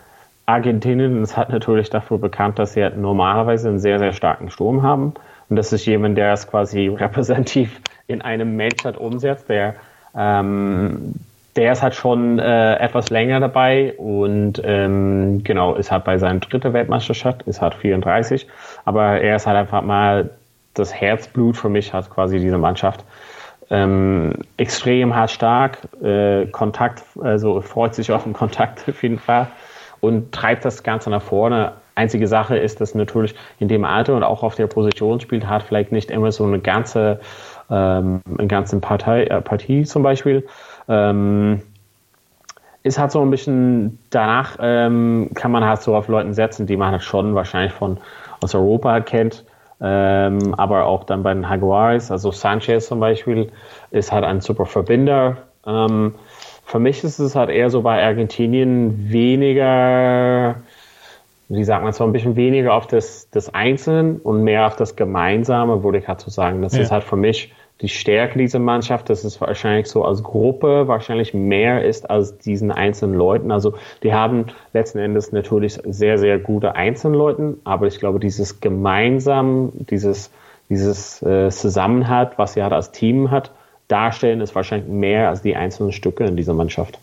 Argentinien 0.46 1.24
ist 1.24 1.38
halt 1.38 1.50
natürlich 1.50 1.90
dafür 1.90 2.18
bekannt, 2.18 2.60
dass 2.60 2.74
sie 2.74 2.84
halt 2.84 2.98
normalerweise 2.98 3.70
einen 3.70 3.80
sehr, 3.80 4.00
sehr 4.00 4.12
starken 4.12 4.50
Sturm 4.50 4.84
haben. 4.84 5.14
Und 5.48 5.56
das 5.56 5.72
ist 5.72 5.86
jemand, 5.86 6.18
der 6.18 6.34
es 6.34 6.48
quasi 6.48 6.88
repräsentativ 6.88 7.80
in 8.08 8.22
einem 8.22 8.58
Match 8.58 8.84
halt 8.84 8.98
umsetzt. 8.98 9.48
Der, 9.48 9.76
ähm, 10.14 11.14
der 11.60 11.74
ist 11.74 11.84
halt 11.84 11.94
schon 11.94 12.40
äh, 12.40 12.76
etwas 12.78 13.10
länger 13.10 13.42
dabei 13.42 13.94
und 13.98 14.62
ähm, 14.64 15.44
genau, 15.44 15.76
ist 15.76 15.92
halt 15.92 16.06
bei 16.06 16.18
seiner 16.18 16.40
dritten 16.40 16.72
Weltmeisterschaft, 16.72 17.42
ist 17.48 17.62
halt 17.62 17.74
34. 17.74 18.48
Aber 18.86 19.20
er 19.20 19.36
ist 19.36 19.46
halt 19.46 19.58
einfach 19.58 19.82
mal 19.82 20.30
das 20.74 20.94
Herzblut 20.94 21.58
für 21.58 21.68
mich 21.68 21.92
hat 21.92 22.10
quasi 22.10 22.40
diese 22.40 22.58
Mannschaft. 22.58 23.04
Ähm, 23.70 24.36
extrem 24.56 25.14
hart 25.14 25.32
stark, 25.32 25.80
äh, 26.02 26.46
Kontakt, 26.48 27.04
also 27.22 27.60
freut 27.60 27.94
sich 27.94 28.10
auf 28.14 28.24
den 28.24 28.32
Kontakt 28.32 28.86
auf 28.88 29.04
jeden 29.04 29.20
Fall 29.20 29.48
und 30.00 30.32
treibt 30.32 30.64
das 30.64 30.84
Ganze 30.84 31.10
nach 31.10 31.22
vorne. 31.22 31.74
Einzige 31.96 32.30
Sache 32.30 32.58
ist, 32.58 32.80
dass 32.80 32.96
natürlich 32.96 33.36
in 33.60 33.68
dem 33.68 33.84
Alter 33.84 34.16
und 34.16 34.24
auch 34.24 34.44
auf 34.44 34.56
der 34.56 34.68
Position 34.68 35.20
spielt, 35.20 35.46
hat 35.46 35.64
vielleicht 35.64 35.92
nicht 35.92 36.10
immer 36.10 36.32
so 36.32 36.46
eine 36.46 36.60
ganze, 36.60 37.20
ähm, 37.70 38.22
eine 38.38 38.48
ganze 38.48 38.80
Partei, 38.80 39.26
äh, 39.26 39.42
Partie 39.42 39.84
zum 39.84 40.04
Beispiel. 40.04 40.48
Ähm, 40.90 41.62
ist 42.84 42.98
halt 42.98 43.12
so 43.12 43.22
ein 43.22 43.30
bisschen, 43.30 44.00
danach 44.10 44.58
ähm, 44.62 45.30
kann 45.36 45.52
man 45.52 45.64
halt 45.64 45.82
so 45.82 45.96
auf 45.96 46.08
Leuten 46.08 46.34
setzen, 46.34 46.66
die 46.66 46.78
man 46.78 46.92
halt 46.92 47.04
schon 47.04 47.36
wahrscheinlich 47.36 47.74
von 47.74 47.98
aus 48.42 48.56
Europa 48.56 49.00
kennt. 49.02 49.46
Ähm, 49.82 50.56
aber 50.56 50.86
auch 50.86 51.06
dann 51.06 51.24
bei 51.24 51.34
den 51.34 51.44
Jaguars, 51.44 52.12
also 52.12 52.32
Sanchez 52.32 52.88
zum 52.88 53.00
Beispiel, 53.00 53.52
ist 53.92 54.12
halt 54.12 54.26
ein 54.26 54.42
super 54.42 54.66
Verbinder. 54.66 55.38
Ähm, 55.66 56.16
für 56.66 56.80
mich 56.80 57.04
ist 57.04 57.20
es 57.20 57.36
halt 57.36 57.50
eher 57.50 57.70
so 57.70 57.82
bei 57.82 58.04
Argentinien 58.04 59.10
weniger, 59.10 60.56
wie 61.48 61.64
sagt 61.64 61.84
man, 61.84 61.94
so 61.94 62.04
ein 62.04 62.12
bisschen 62.12 62.36
weniger 62.36 62.74
auf 62.74 62.88
das, 62.88 63.30
das 63.32 63.54
Einzelne 63.54 64.20
und 64.24 64.44
mehr 64.44 64.68
auf 64.68 64.76
das 64.76 64.96
Gemeinsame, 64.96 65.84
würde 65.84 66.00
ich 66.00 66.08
halt 66.08 66.20
so 66.20 66.30
sagen. 66.30 66.62
Das 66.62 66.76
ja. 66.76 66.82
ist 66.82 66.92
halt 66.92 67.04
für 67.04 67.16
mich 67.16 67.54
die 67.82 67.90
Stärke 67.90 68.38
dieser 68.38 68.60
Mannschaft, 68.60 69.10
dass 69.10 69.24
es 69.24 69.40
wahrscheinlich 69.40 69.88
so 69.88 70.04
als 70.04 70.22
Gruppe 70.22 70.88
wahrscheinlich 70.88 71.34
mehr 71.34 71.86
ist 71.86 72.10
als 72.10 72.38
diesen 72.38 72.72
einzelnen 72.72 73.16
Leuten. 73.16 73.52
Also 73.52 73.74
die 74.04 74.14
haben 74.14 74.48
letzten 74.74 75.00
Endes 75.00 75.32
natürlich 75.32 75.80
sehr, 75.86 76.18
sehr 76.18 76.40
gute 76.40 76.76
Einzelleute, 76.76 77.56
aber 77.64 77.88
ich 77.88 78.00
glaube, 78.00 78.20
dieses 78.20 78.60
gemeinsam, 78.60 79.72
dieses, 79.90 80.30
dieses 80.70 81.22
äh, 81.22 81.50
Zusammenhalt, 81.50 82.32
was 82.38 82.54
sie 82.54 82.64
halt 82.64 82.74
als 82.74 82.92
Team 82.92 83.32
hat, 83.32 83.52
darstellen, 83.88 84.42
ist 84.42 84.56
wahrscheinlich 84.56 84.90
mehr 84.90 85.30
als 85.30 85.42
die 85.42 85.56
einzelnen 85.56 85.94
Stücke 85.94 86.26
in 86.26 86.36
dieser 86.36 86.54
Mannschaft. 86.54 87.00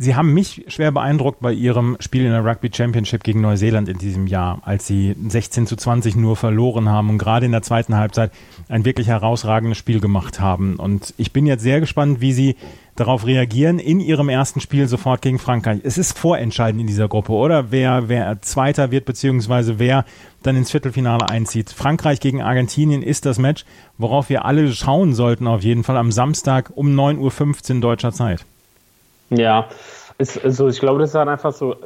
Sie 0.00 0.14
haben 0.14 0.32
mich 0.32 0.64
schwer 0.68 0.92
beeindruckt 0.92 1.40
bei 1.40 1.52
Ihrem 1.52 1.96
Spiel 1.98 2.24
in 2.24 2.30
der 2.30 2.44
Rugby 2.44 2.70
Championship 2.72 3.24
gegen 3.24 3.40
Neuseeland 3.40 3.88
in 3.88 3.98
diesem 3.98 4.28
Jahr, 4.28 4.62
als 4.64 4.86
Sie 4.86 5.16
16 5.26 5.66
zu 5.66 5.74
20 5.74 6.14
nur 6.14 6.36
verloren 6.36 6.88
haben 6.88 7.10
und 7.10 7.18
gerade 7.18 7.46
in 7.46 7.50
der 7.50 7.62
zweiten 7.62 7.96
Halbzeit 7.96 8.30
ein 8.68 8.84
wirklich 8.84 9.08
herausragendes 9.08 9.76
Spiel 9.76 9.98
gemacht 9.98 10.38
haben. 10.38 10.76
Und 10.76 11.14
ich 11.16 11.32
bin 11.32 11.46
jetzt 11.46 11.64
sehr 11.64 11.80
gespannt, 11.80 12.20
wie 12.20 12.32
Sie 12.32 12.54
darauf 12.94 13.26
reagieren 13.26 13.80
in 13.80 13.98
Ihrem 13.98 14.28
ersten 14.28 14.60
Spiel 14.60 14.86
sofort 14.86 15.20
gegen 15.20 15.40
Frankreich. 15.40 15.80
Es 15.82 15.98
ist 15.98 16.16
vorentscheidend 16.16 16.80
in 16.80 16.86
dieser 16.86 17.08
Gruppe, 17.08 17.32
oder? 17.32 17.72
Wer, 17.72 18.08
wer 18.08 18.40
Zweiter 18.40 18.92
wird, 18.92 19.04
beziehungsweise 19.04 19.80
wer 19.80 20.04
dann 20.44 20.54
ins 20.54 20.70
Viertelfinale 20.70 21.28
einzieht. 21.28 21.70
Frankreich 21.70 22.20
gegen 22.20 22.40
Argentinien 22.40 23.02
ist 23.02 23.26
das 23.26 23.40
Match, 23.40 23.64
worauf 23.96 24.28
wir 24.28 24.44
alle 24.44 24.72
schauen 24.72 25.12
sollten, 25.12 25.48
auf 25.48 25.64
jeden 25.64 25.82
Fall 25.82 25.96
am 25.96 26.12
Samstag 26.12 26.70
um 26.72 26.88
9.15 26.88 27.74
Uhr 27.74 27.80
deutscher 27.80 28.12
Zeit. 28.12 28.46
Ja, 29.30 29.68
ist, 30.18 30.44
also 30.44 30.68
ich 30.68 30.80
glaube, 30.80 30.98
das 30.98 31.10
ist 31.10 31.14
dann 31.14 31.28
einfach 31.28 31.52
so 31.52 31.76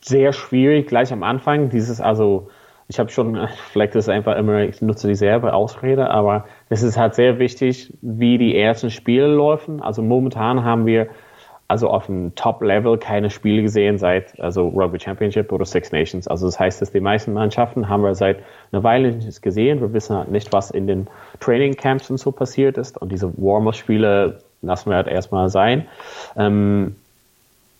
sehr 0.00 0.32
schwierig 0.32 0.88
gleich 0.88 1.12
am 1.12 1.22
Anfang. 1.22 1.70
Dieses, 1.70 2.00
also 2.00 2.48
ich 2.88 2.98
habe 2.98 3.10
schon, 3.10 3.48
vielleicht 3.72 3.94
ist 3.94 4.04
es 4.04 4.08
einfach 4.08 4.36
immer, 4.36 4.60
ich 4.60 4.82
nutze 4.82 5.08
dieselbe 5.08 5.54
Ausrede, 5.54 6.10
aber 6.10 6.46
es 6.68 6.82
ist 6.82 6.96
halt 6.96 7.14
sehr 7.14 7.38
wichtig, 7.38 7.92
wie 8.02 8.38
die 8.38 8.58
ersten 8.58 8.90
Spiele 8.90 9.28
laufen. 9.28 9.80
Also 9.80 10.02
momentan 10.02 10.64
haben 10.64 10.86
wir 10.86 11.08
also 11.68 11.88
auf 11.88 12.06
dem 12.06 12.34
Top-Level 12.36 12.98
keine 12.98 13.28
Spiele 13.28 13.62
gesehen 13.62 13.98
seit 13.98 14.38
also 14.40 14.68
Rugby 14.68 15.00
Championship 15.00 15.50
oder 15.50 15.64
Six 15.64 15.90
Nations. 15.90 16.28
Also 16.28 16.46
das 16.46 16.60
heißt, 16.60 16.80
dass 16.80 16.92
die 16.92 17.00
meisten 17.00 17.32
Mannschaften 17.32 17.88
haben 17.88 18.02
wir 18.02 18.14
seit 18.14 18.38
einer 18.70 18.84
Weile 18.84 19.12
nicht 19.12 19.42
gesehen. 19.42 19.80
Wir 19.80 19.92
wissen 19.92 20.16
halt 20.16 20.30
nicht, 20.30 20.52
was 20.52 20.70
in 20.70 20.86
den 20.86 21.08
Training 21.40 21.74
Camps 21.74 22.08
und 22.08 22.18
so 22.18 22.30
passiert 22.30 22.78
ist. 22.78 22.98
Und 22.98 23.10
diese 23.10 23.32
Warm-Up-Spiele 23.36 24.38
lassen 24.66 24.90
wir 24.90 24.96
halt 24.96 25.08
erstmal 25.08 25.48
sein. 25.48 25.86
Ähm, 26.36 26.96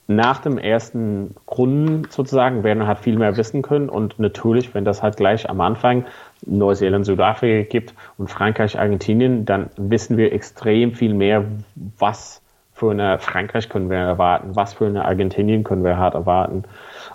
nach 0.09 0.39
dem 0.39 0.57
ersten 0.57 1.35
Runden 1.51 2.07
sozusagen 2.11 2.63
werden 2.63 2.79
wir 2.79 2.87
halt 2.87 2.99
viel 2.99 3.19
mehr 3.19 3.37
wissen 3.37 3.63
können 3.63 3.89
und 3.89 4.19
natürlich, 4.21 4.73
wenn 4.73 4.85
das 4.85 5.03
halt 5.03 5.17
gleich 5.17 5.51
am 5.51 5.61
Anfang 5.61 6.05
Neuseeland, 6.45 7.05
Südafrika 7.05 7.69
gibt 7.69 7.93
und 8.17 8.31
Frankreich, 8.31 8.79
Argentinien, 8.79 9.45
dann 9.45 9.71
wissen 9.77 10.17
wir 10.17 10.33
extrem 10.33 10.93
viel 10.93 11.13
mehr, 11.13 11.45
was 11.99 12.41
für 12.73 12.91
eine 12.91 13.19
Frankreich 13.19 13.69
können 13.69 13.91
wir 13.91 13.97
erwarten, 13.97 14.55
was 14.55 14.75
für 14.75 14.87
eine 14.87 15.07
Argentinien 15.07 15.65
können 15.65 15.83
wir 15.83 15.97
hart 15.97 16.15
erwarten. 16.15 16.65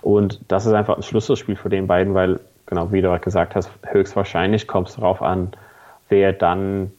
Und 0.01 0.41
das 0.47 0.65
ist 0.65 0.73
einfach 0.73 0.97
ein 0.97 1.03
Schlüsselspiel 1.03 1.55
für 1.55 1.69
den 1.69 1.87
beiden, 1.87 2.13
weil, 2.13 2.39
genau 2.65 2.91
wie 2.91 3.01
du 3.01 3.17
gesagt 3.19 3.55
hast, 3.55 3.69
höchstwahrscheinlich 3.85 4.67
kommt 4.67 4.89
es 4.89 4.95
darauf 4.95 5.21
an, 5.21 5.51
wer 6.09 6.33
dann 6.33 6.91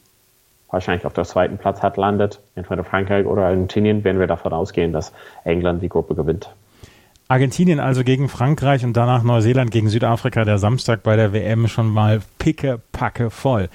wahrscheinlich 0.73 1.05
auf 1.05 1.13
der 1.13 1.23
zweiten 1.23 1.57
Platz 1.57 1.81
hat 1.81 1.97
landet, 1.97 2.41
entweder 2.55 2.83
Frankreich 2.83 3.25
oder 3.25 3.45
Argentinien, 3.45 4.03
werden 4.03 4.19
wir 4.19 4.27
davon 4.27 4.51
ausgehen, 4.51 4.91
dass 4.91 5.13
England 5.43 5.83
die 5.83 5.89
Gruppe 5.89 6.15
gewinnt. 6.15 6.49
Argentinien 7.27 7.79
also 7.79 8.03
gegen 8.03 8.27
Frankreich 8.27 8.83
und 8.83 8.97
danach 8.97 9.23
Neuseeland 9.23 9.71
gegen 9.71 9.87
Südafrika, 9.87 10.43
der 10.43 10.57
Samstag 10.57 11.03
bei 11.03 11.15
der 11.15 11.31
WM 11.31 11.67
schon 11.67 11.89
mal 11.89 12.21
picke, 12.39 12.81
packe 12.91 13.29
voll. 13.29 13.69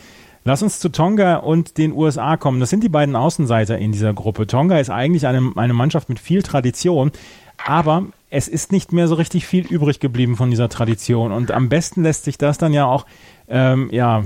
Lass 0.44 0.62
uns 0.62 0.80
zu 0.80 0.88
Tonga 0.88 1.36
und 1.36 1.78
den 1.78 1.92
USA 1.92 2.36
kommen. 2.36 2.58
Das 2.58 2.70
sind 2.70 2.82
die 2.82 2.88
beiden 2.88 3.16
Außenseiter 3.16 3.78
in 3.78 3.92
dieser 3.92 4.12
Gruppe. 4.12 4.46
Tonga 4.46 4.78
ist 4.78 4.90
eigentlich 4.90 5.26
eine, 5.26 5.52
eine 5.56 5.74
Mannschaft 5.74 6.08
mit 6.08 6.18
viel 6.18 6.42
Tradition, 6.42 7.12
aber 7.64 8.06
es 8.30 8.48
ist 8.48 8.72
nicht 8.72 8.92
mehr 8.92 9.08
so 9.08 9.14
richtig 9.14 9.46
viel 9.46 9.66
übrig 9.66 10.00
geblieben 10.00 10.36
von 10.36 10.50
dieser 10.50 10.68
Tradition. 10.68 11.32
Und 11.32 11.50
am 11.50 11.68
besten 11.68 12.02
lässt 12.02 12.24
sich 12.24 12.38
das 12.38 12.58
dann 12.58 12.72
ja 12.72 12.86
auch 12.86 13.06
ähm, 13.48 13.88
ja, 13.92 14.24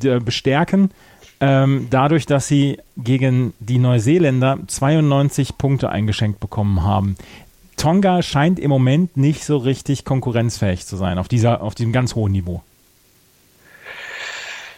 bestärken 0.00 0.90
ähm, 1.40 1.88
dadurch, 1.90 2.26
dass 2.26 2.48
sie 2.48 2.78
gegen 2.96 3.52
die 3.58 3.78
Neuseeländer 3.78 4.58
92 4.66 5.58
Punkte 5.58 5.90
eingeschenkt 5.90 6.40
bekommen 6.40 6.82
haben. 6.82 7.16
Tonga 7.76 8.22
scheint 8.22 8.58
im 8.58 8.70
Moment 8.70 9.16
nicht 9.16 9.44
so 9.44 9.58
richtig 9.58 10.04
konkurrenzfähig 10.04 10.86
zu 10.86 10.96
sein 10.96 11.18
auf, 11.18 11.28
dieser, 11.28 11.60
auf 11.60 11.74
diesem 11.74 11.92
ganz 11.92 12.14
hohen 12.14 12.32
Niveau. 12.32 12.62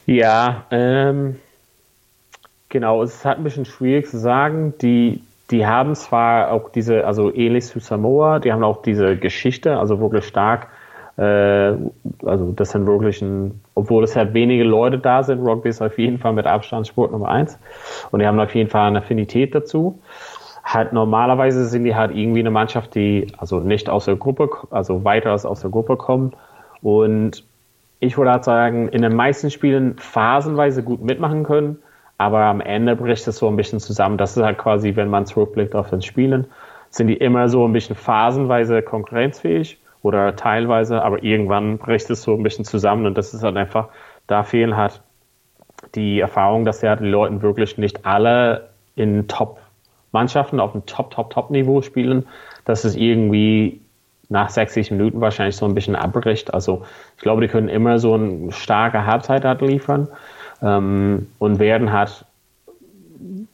Ja, 0.07 0.64
ähm, 0.71 1.37
genau, 2.68 3.03
es 3.03 3.14
ist 3.14 3.25
halt 3.25 3.38
ein 3.38 3.44
bisschen 3.44 3.66
schwierig 3.66 4.09
zu 4.09 4.18
sagen. 4.18 4.75
Die, 4.83 5.23
die 5.51 5.66
haben 5.66 5.94
zwar 5.94 6.51
auch 6.51 6.73
diese, 6.73 7.07
also 7.07 7.33
ähnlich 7.33 7.66
zu 7.66 7.79
Samoa, 7.79 8.40
die 8.40 8.53
haben 8.53 8.64
auch 8.64 8.83
diese 8.83 9.16
Geschichte, 9.16 9.79
also 9.79 10.01
wirklich 10.01 10.25
stark 10.25 10.68
äh, 11.18 11.75
also 12.25 12.53
das 12.53 12.71
sind 12.71 12.87
wirklich 12.87 13.21
ein, 13.23 13.61
obwohl 13.78 14.02
es 14.02 14.16
halt 14.16 14.34
wenige 14.34 14.64
Leute 14.64 14.98
da 14.98 15.22
sind, 15.22 15.40
Rugby 15.40 15.68
ist 15.68 15.80
auf 15.80 15.98
jeden 16.00 16.18
Fall 16.18 16.32
mit 16.32 16.46
Abstand 16.46 16.88
Sport 16.88 17.12
Nummer 17.12 17.28
eins. 17.28 17.60
Und 18.10 18.18
die 18.18 18.26
haben 18.26 18.40
auf 18.40 18.52
jeden 18.52 18.68
Fall 18.68 18.88
eine 18.88 18.98
Affinität 18.98 19.54
dazu. 19.54 20.00
Halt 20.64 20.92
normalerweise 20.92 21.64
sind 21.66 21.84
die 21.84 21.94
halt 21.94 22.10
irgendwie 22.12 22.40
eine 22.40 22.50
Mannschaft, 22.50 22.96
die 22.96 23.28
also 23.38 23.60
nicht 23.60 23.88
aus 23.88 24.06
der 24.06 24.16
Gruppe, 24.16 24.50
also 24.70 25.04
weiter 25.04 25.32
aus 25.32 25.60
der 25.60 25.70
Gruppe 25.70 25.96
kommen. 25.96 26.32
Und 26.82 27.44
ich 28.00 28.18
würde 28.18 28.32
halt 28.32 28.42
sagen, 28.42 28.88
in 28.88 29.02
den 29.02 29.14
meisten 29.14 29.48
Spielen 29.48 29.96
phasenweise 29.96 30.82
gut 30.82 31.00
mitmachen 31.00 31.44
können, 31.44 31.78
aber 32.18 32.40
am 32.40 32.60
Ende 32.60 32.96
bricht 32.96 33.28
es 33.28 33.38
so 33.38 33.46
ein 33.46 33.54
bisschen 33.54 33.78
zusammen. 33.78 34.18
Das 34.18 34.36
ist 34.36 34.42
halt 34.42 34.58
quasi, 34.58 34.96
wenn 34.96 35.08
man 35.08 35.24
zurückblickt 35.24 35.76
auf 35.76 35.90
das 35.90 36.04
Spielen, 36.04 36.48
sind 36.90 37.06
die 37.06 37.16
immer 37.16 37.48
so 37.48 37.64
ein 37.64 37.72
bisschen 37.72 37.94
phasenweise 37.94 38.82
konkurrenzfähig 38.82 39.78
oder 40.02 40.37
teilweise, 40.37 41.02
aber 41.02 41.22
irgendwann 41.22 41.78
bricht 41.78 42.11
es 42.11 42.22
so 42.22 42.34
ein 42.34 42.42
bisschen 42.42 42.64
zusammen 42.64 43.06
und 43.06 43.18
das 43.18 43.34
ist 43.34 43.42
halt 43.42 43.56
einfach, 43.56 43.88
da 44.26 44.42
fehlen 44.42 44.76
halt 44.76 45.00
die 45.94 46.20
Erfahrung, 46.20 46.64
dass 46.64 46.82
ja 46.82 46.96
die 46.96 47.06
Leute 47.06 47.42
wirklich 47.42 47.78
nicht 47.78 48.04
alle 48.04 48.68
in 48.94 49.28
Top-Mannschaften 49.28 50.61
auf 50.61 50.72
dem 50.72 50.87
Top, 50.87 51.11
Top, 51.11 51.30
Top-Niveau 51.30 51.82
spielen, 51.82 52.26
dass 52.64 52.84
es 52.84 52.96
irgendwie 52.96 53.80
nach 54.28 54.50
60 54.50 54.90
Minuten 54.90 55.20
wahrscheinlich 55.20 55.56
so 55.56 55.64
ein 55.64 55.74
bisschen 55.74 55.96
abbricht. 55.96 56.52
Also 56.52 56.82
ich 57.16 57.22
glaube, 57.22 57.40
die 57.40 57.48
können 57.48 57.68
immer 57.68 57.98
so 57.98 58.14
eine 58.14 58.52
starke 58.52 59.06
Halbzeit 59.06 59.44
halt 59.44 59.62
liefern 59.62 60.08
ähm, 60.62 61.28
und 61.38 61.58
werden 61.58 61.92
halt 61.92 62.24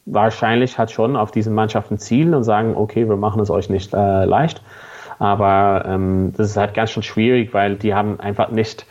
wahrscheinlich 0.07 0.79
hat 0.79 0.91
schon 0.91 1.17
auf 1.17 1.31
diesen 1.31 1.55
Mannschaften 1.55 1.99
Ziel 1.99 2.35
und 2.35 2.45
sagen, 2.45 2.75
okay, 2.77 3.09
wir 3.09 3.17
machen 3.17 3.41
es 3.41 3.51
euch 3.51 3.71
nicht 3.71 3.95
äh, 3.95 4.25
leicht. 4.25 4.63
Aber 5.19 5.85
ähm, 5.87 6.33
das 6.37 6.51
ist 6.51 6.57
halt 6.57 6.75
ganz 6.75 6.91
schön 6.91 7.03
schwierig, 7.03 7.55
weil 7.55 7.77
die 7.77 7.95
haben 7.95 8.21
einfach 8.21 8.51
nicht 8.51 8.87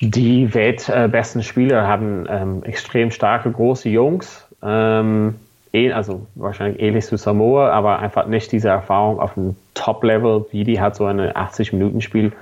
die 0.00 0.52
weltbesten 0.52 1.40
äh, 1.40 1.44
Spieler, 1.44 1.86
haben 1.86 2.26
ähm, 2.28 2.64
extrem 2.64 3.10
starke, 3.10 3.50
große 3.50 3.88
Jungs. 3.88 4.46
Ähm, 4.62 5.36
eh, 5.72 5.92
also 5.92 6.26
wahrscheinlich 6.34 6.82
ähnlich 6.82 7.06
zu 7.06 7.16
Samoa, 7.16 7.70
aber 7.70 8.00
einfach 8.00 8.26
nicht 8.26 8.50
diese 8.50 8.68
Erfahrung 8.68 9.20
auf 9.20 9.36
einem 9.36 9.56
Top-Level, 9.74 10.46
wie 10.50 10.64
die 10.64 10.80
halt 10.80 10.96
so 10.96 11.06
eine 11.06 11.36
80-Minuten-Spiel 11.36 12.32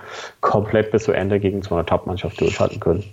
komplett 0.40 0.90
bis 0.90 1.04
zu 1.04 1.12
Ende 1.12 1.38
gegen 1.38 1.62
so 1.62 1.74
eine 1.74 1.84
Top-Mannschaft 1.84 2.40
durchhalten 2.40 2.80
können. 2.80 3.04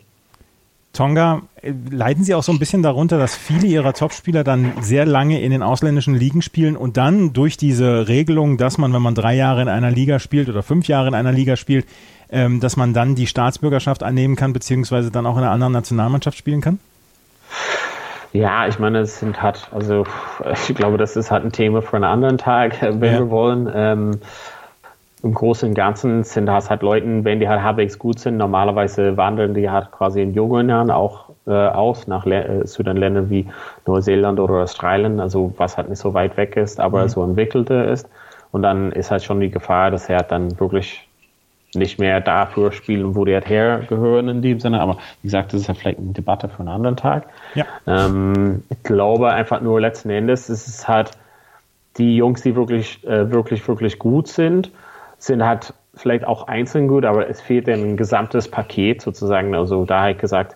Tonga, 0.97 1.43
äh, 1.61 1.73
leiden 1.91 2.23
Sie 2.23 2.33
auch 2.33 2.41
so 2.41 2.51
ein 2.51 2.57
bisschen 2.57 2.81
darunter, 2.81 3.19
dass 3.19 3.35
viele 3.35 3.67
Ihrer 3.67 3.93
Topspieler 3.93 4.43
dann 4.43 4.73
sehr 4.81 5.05
lange 5.05 5.41
in 5.41 5.51
den 5.51 5.61
ausländischen 5.61 6.15
Ligen 6.15 6.41
spielen 6.41 6.75
und 6.75 6.97
dann 6.97 7.33
durch 7.33 7.55
diese 7.55 8.07
Regelung, 8.07 8.57
dass 8.57 8.79
man, 8.79 8.91
wenn 8.93 9.01
man 9.03 9.13
drei 9.13 9.35
Jahre 9.35 9.61
in 9.61 9.69
einer 9.69 9.91
Liga 9.91 10.17
spielt 10.17 10.49
oder 10.49 10.63
fünf 10.63 10.87
Jahre 10.87 11.07
in 11.07 11.13
einer 11.13 11.31
Liga 11.31 11.55
spielt, 11.55 11.85
ähm, 12.31 12.59
dass 12.59 12.77
man 12.77 12.93
dann 12.93 13.13
die 13.13 13.27
Staatsbürgerschaft 13.27 14.01
annehmen 14.01 14.35
kann, 14.35 14.53
beziehungsweise 14.53 15.11
dann 15.11 15.27
auch 15.27 15.37
in 15.37 15.43
einer 15.43 15.51
anderen 15.51 15.73
Nationalmannschaft 15.73 16.37
spielen 16.37 16.61
kann? 16.61 16.79
Ja, 18.33 18.67
ich 18.67 18.79
meine, 18.79 18.99
es 18.99 19.19
sind 19.19 19.41
halt, 19.41 19.69
also 19.71 20.03
ich 20.67 20.75
glaube, 20.75 20.97
das 20.97 21.15
ist 21.15 21.29
halt 21.29 21.45
ein 21.45 21.51
Thema 21.51 21.83
für 21.83 21.95
einen 21.95 22.05
anderen 22.05 22.39
Tag, 22.39 22.81
wenn 22.81 23.03
ja. 23.03 23.19
wir 23.19 23.29
wollen. 23.29 23.71
Ähm, 23.71 24.19
im 25.27 25.33
Großen 25.33 25.69
und 25.69 25.75
Ganzen 25.75 26.23
sind 26.23 26.45
das 26.45 26.69
halt 26.69 26.81
Leute, 26.81 27.05
wenn 27.25 27.39
die 27.39 27.49
halt 27.49 27.61
halbwegs 27.61 27.99
gut 27.99 28.19
sind, 28.19 28.37
normalerweise 28.37 29.17
wandern 29.17 29.53
die 29.53 29.69
halt 29.69 29.91
quasi 29.91 30.21
in 30.21 30.33
jungen 30.33 30.69
Jahren 30.69 30.89
auch 30.89 31.29
äh, 31.45 31.51
aus 31.51 32.07
nach 32.07 32.25
Le 32.25 32.61
äh, 32.61 32.65
zu 32.65 32.81
den 32.81 32.97
Ländern 32.97 33.29
wie 33.29 33.47
Neuseeland 33.85 34.39
oder 34.39 34.63
Australien, 34.63 35.19
also 35.19 35.53
was 35.57 35.77
halt 35.77 35.89
nicht 35.89 35.99
so 35.99 36.13
weit 36.13 36.37
weg 36.37 36.55
ist, 36.55 36.79
aber 36.79 37.03
mhm. 37.03 37.09
so 37.09 37.23
entwickelter 37.23 37.89
ist. 37.89 38.07
Und 38.51 38.61
dann 38.61 38.93
ist 38.93 39.11
halt 39.11 39.23
schon 39.23 39.41
die 39.41 39.51
Gefahr, 39.51 39.91
dass 39.91 40.07
er 40.07 40.17
halt 40.17 40.31
dann 40.31 40.57
wirklich 40.59 41.05
nicht 41.75 41.99
mehr 41.99 42.21
dafür 42.21 42.71
spielen, 42.71 43.13
wo 43.13 43.25
die 43.25 43.33
halt 43.33 43.49
hergehören 43.49 44.29
in 44.29 44.41
dem 44.41 44.61
Sinne. 44.61 44.79
Aber 44.79 44.97
wie 45.21 45.27
gesagt, 45.27 45.51
das 45.51 45.61
ist 45.61 45.67
ja 45.67 45.73
vielleicht 45.73 45.99
eine 45.99 46.13
Debatte 46.13 46.47
für 46.47 46.59
einen 46.59 46.69
anderen 46.69 46.95
Tag. 46.95 47.27
Ja. 47.53 47.65
Ähm, 47.85 48.63
ich 48.69 48.81
glaube 48.83 49.33
einfach 49.33 49.59
nur 49.59 49.81
letzten 49.81 50.09
Endes 50.09 50.49
ist 50.49 50.67
es 50.67 50.87
halt 50.87 51.11
die 51.97 52.15
Jungs, 52.15 52.41
die 52.43 52.55
wirklich, 52.55 53.05
äh, 53.05 53.29
wirklich, 53.29 53.67
wirklich 53.67 53.99
gut 53.99 54.29
sind 54.29 54.71
sind 55.17 55.43
halt 55.43 55.73
vielleicht 55.95 56.25
auch 56.25 56.47
einzeln 56.47 56.87
gut, 56.87 57.05
aber 57.05 57.29
es 57.29 57.41
fehlt 57.41 57.67
ein 57.67 57.97
gesamtes 57.97 58.49
Paket 58.49 59.01
sozusagen. 59.01 59.55
Also 59.55 59.85
da 59.85 60.01
habe 60.01 60.11
ich 60.11 60.17
gesagt, 60.17 60.55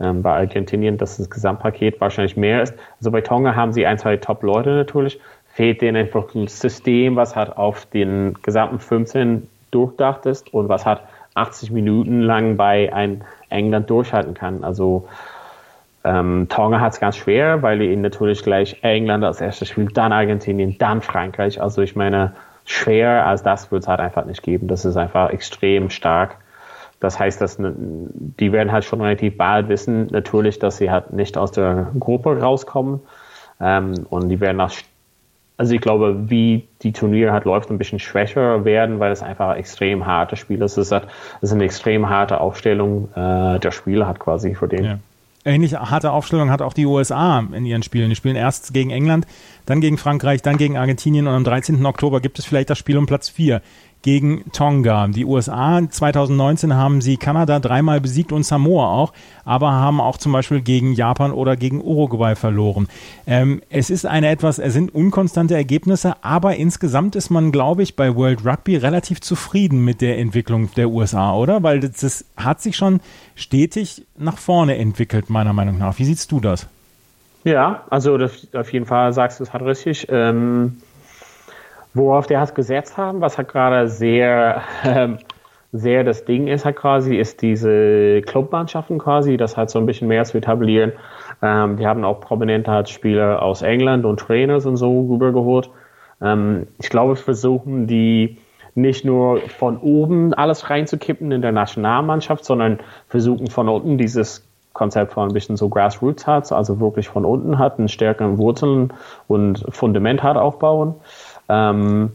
ähm, 0.00 0.22
bei 0.22 0.32
Argentinien, 0.32 0.96
dass 0.96 1.18
das 1.18 1.30
Gesamtpaket 1.30 2.00
wahrscheinlich 2.00 2.36
mehr 2.36 2.62
ist. 2.62 2.74
Also 2.98 3.10
bei 3.10 3.20
Tonga 3.20 3.54
haben 3.54 3.72
sie 3.72 3.86
ein, 3.86 3.98
zwei 3.98 4.16
Top-Leute 4.16 4.70
natürlich. 4.70 5.20
Fehlt 5.52 5.82
denen 5.82 5.96
einfach 5.96 6.34
ein 6.34 6.48
System, 6.48 7.16
was 7.16 7.36
halt 7.36 7.56
auf 7.56 7.86
den 7.86 8.34
gesamten 8.42 8.78
15 8.78 9.46
durchdacht 9.70 10.26
ist 10.26 10.52
und 10.54 10.68
was 10.68 10.86
halt 10.86 11.00
80 11.34 11.70
Minuten 11.70 12.22
lang 12.22 12.56
bei 12.56 12.92
ein 12.92 13.22
England 13.50 13.90
durchhalten 13.90 14.34
kann. 14.34 14.64
Also 14.64 15.06
ähm, 16.02 16.46
Tonga 16.48 16.80
hat 16.80 16.94
es 16.94 17.00
ganz 17.00 17.16
schwer, 17.16 17.62
weil 17.62 17.82
ihnen 17.82 18.02
natürlich 18.02 18.42
gleich 18.42 18.78
England 18.82 19.22
als 19.22 19.40
erstes 19.40 19.68
spielt, 19.68 19.96
dann 19.96 20.12
Argentinien, 20.12 20.76
dann 20.78 21.02
Frankreich. 21.02 21.60
Also 21.60 21.82
ich 21.82 21.94
meine, 21.94 22.32
schwer 22.64 23.26
als 23.26 23.42
das 23.42 23.70
wird 23.72 23.82
es 23.82 23.88
halt 23.88 24.00
einfach 24.00 24.24
nicht 24.24 24.42
geben. 24.42 24.68
Das 24.68 24.84
ist 24.84 24.96
einfach 24.96 25.30
extrem 25.30 25.90
stark. 25.90 26.36
Das 27.00 27.18
heißt, 27.18 27.40
dass 27.40 27.56
die 27.58 28.52
werden 28.52 28.72
halt 28.72 28.84
schon 28.84 29.00
relativ 29.00 29.38
bald 29.38 29.68
wissen, 29.68 30.08
natürlich, 30.08 30.58
dass 30.58 30.76
sie 30.76 30.90
halt 30.90 31.12
nicht 31.12 31.38
aus 31.38 31.50
der 31.50 31.90
Gruppe 31.98 32.38
rauskommen. 32.40 33.00
Ähm, 33.58 34.06
und 34.10 34.28
die 34.28 34.38
werden 34.40 34.60
auch, 34.60 34.70
also 35.56 35.74
ich 35.74 35.80
glaube, 35.80 36.30
wie 36.30 36.68
die 36.82 36.92
Turnier 36.92 37.32
halt 37.32 37.46
läuft, 37.46 37.70
ein 37.70 37.78
bisschen 37.78 37.98
schwächer 37.98 38.66
werden, 38.66 39.00
weil 39.00 39.12
es 39.12 39.22
einfach 39.22 39.56
extrem 39.56 40.04
harte 40.04 40.36
Spiele 40.36 40.66
ist. 40.66 40.72
Es 40.72 40.86
ist, 40.88 40.92
halt, 40.92 41.06
ist 41.40 41.52
eine 41.52 41.64
extrem 41.64 42.10
harte 42.10 42.40
Aufstellung 42.40 43.08
äh, 43.14 43.58
der 43.58 43.70
Spieler 43.70 44.06
hat 44.06 44.20
quasi 44.20 44.54
für 44.54 44.68
den. 44.68 44.84
Ja. 44.84 44.98
Ähnlich 45.42 45.74
harte 45.74 46.12
Aufstellung 46.12 46.50
hat 46.50 46.60
auch 46.60 46.74
die 46.74 46.84
USA 46.84 47.40
in 47.40 47.64
ihren 47.64 47.82
Spielen. 47.82 48.10
Die 48.10 48.16
spielen 48.16 48.36
erst 48.36 48.74
gegen 48.74 48.90
England, 48.90 49.26
dann 49.64 49.80
gegen 49.80 49.96
Frankreich, 49.96 50.42
dann 50.42 50.58
gegen 50.58 50.76
Argentinien 50.76 51.26
und 51.26 51.34
am 51.34 51.44
13. 51.44 51.84
Oktober 51.86 52.20
gibt 52.20 52.38
es 52.38 52.44
vielleicht 52.44 52.68
das 52.68 52.78
Spiel 52.78 52.98
um 52.98 53.06
Platz 53.06 53.30
4 53.30 53.62
gegen 54.02 54.50
Tonga. 54.52 55.08
Die 55.08 55.24
USA 55.24 55.80
2019 55.88 56.74
haben 56.74 57.00
sie 57.00 57.16
Kanada 57.16 57.58
dreimal 57.58 58.00
besiegt 58.00 58.32
und 58.32 58.44
Samoa 58.44 58.86
auch, 58.86 59.12
aber 59.44 59.72
haben 59.72 60.00
auch 60.00 60.16
zum 60.16 60.32
Beispiel 60.32 60.60
gegen 60.60 60.92
Japan 60.92 61.32
oder 61.32 61.56
gegen 61.56 61.82
Uruguay 61.82 62.34
verloren. 62.34 62.88
Ähm, 63.26 63.62
es 63.68 63.90
ist 63.90 64.06
eine 64.06 64.28
etwas, 64.28 64.58
es 64.58 64.72
sind 64.72 64.94
unkonstante 64.94 65.54
Ergebnisse, 65.54 66.14
aber 66.22 66.56
insgesamt 66.56 67.16
ist 67.16 67.30
man, 67.30 67.52
glaube 67.52 67.82
ich, 67.82 67.96
bei 67.96 68.14
World 68.14 68.44
Rugby 68.46 68.76
relativ 68.76 69.20
zufrieden 69.20 69.84
mit 69.84 70.00
der 70.00 70.18
Entwicklung 70.18 70.70
der 70.74 70.88
USA, 70.88 71.34
oder? 71.34 71.62
Weil 71.62 71.80
das, 71.80 71.92
das 72.00 72.24
hat 72.36 72.60
sich 72.62 72.76
schon 72.76 73.00
stetig 73.34 74.06
nach 74.16 74.38
vorne 74.38 74.76
entwickelt, 74.76 75.28
meiner 75.28 75.52
Meinung 75.52 75.78
nach. 75.78 75.98
Wie 75.98 76.04
siehst 76.04 76.32
du 76.32 76.40
das? 76.40 76.66
Ja, 77.44 77.84
also 77.88 78.18
auf 78.52 78.72
jeden 78.72 78.86
Fall 78.86 79.12
sagst 79.12 79.40
du 79.40 79.44
es 79.44 79.52
halt 79.52 79.64
richtig. 79.64 80.06
Ähm 80.10 80.76
Worauf 81.94 82.26
der 82.26 82.40
hat 82.40 82.54
gesetzt 82.54 82.96
haben, 82.96 83.20
was 83.20 83.36
halt 83.36 83.48
gerade 83.48 83.88
sehr, 83.88 84.62
ähm, 84.84 85.18
sehr 85.72 86.04
das 86.04 86.24
Ding 86.24 86.46
ist 86.46 86.64
halt 86.64 86.76
quasi, 86.76 87.16
ist 87.16 87.42
diese 87.42 88.22
Clubmannschaften 88.22 88.98
quasi, 88.98 89.36
das 89.36 89.56
halt 89.56 89.70
so 89.70 89.78
ein 89.78 89.86
bisschen 89.86 90.08
mehr 90.08 90.24
zu 90.24 90.38
etablieren. 90.38 90.92
Ähm, 91.42 91.76
die 91.76 91.86
haben 91.86 92.04
auch 92.04 92.20
prominente 92.20 92.70
halt 92.70 92.88
Spieler 92.88 93.42
aus 93.42 93.62
England 93.62 94.04
und 94.04 94.20
Trainers 94.20 94.66
und 94.66 94.76
so 94.76 95.08
rübergeholt. 95.10 95.70
Ähm, 96.20 96.66
ich 96.80 96.90
glaube, 96.90 97.16
versuchen 97.16 97.86
die 97.86 98.38
nicht 98.74 99.04
nur 99.04 99.40
von 99.48 99.78
oben 99.78 100.32
alles 100.34 100.70
reinzukippen 100.70 101.32
in 101.32 101.42
der 101.42 101.52
Nationalmannschaft, 101.52 102.44
sondern 102.44 102.78
versuchen 103.08 103.48
von 103.48 103.68
unten 103.68 103.98
dieses 103.98 104.46
Konzept 104.72 105.12
von 105.12 105.28
ein 105.28 105.34
bisschen 105.34 105.56
so 105.56 105.68
Grassroots 105.68 106.26
hat, 106.26 106.52
also 106.52 106.78
wirklich 106.78 107.08
von 107.08 107.24
unten 107.24 107.58
hat, 107.58 107.78
einen 107.78 107.88
stärkeren 107.88 108.38
Wurzeln 108.38 108.92
und 109.26 109.64
Fundament 109.70 110.22
hat 110.22 110.36
aufbauen. 110.36 110.94
Ähm, 111.50 112.12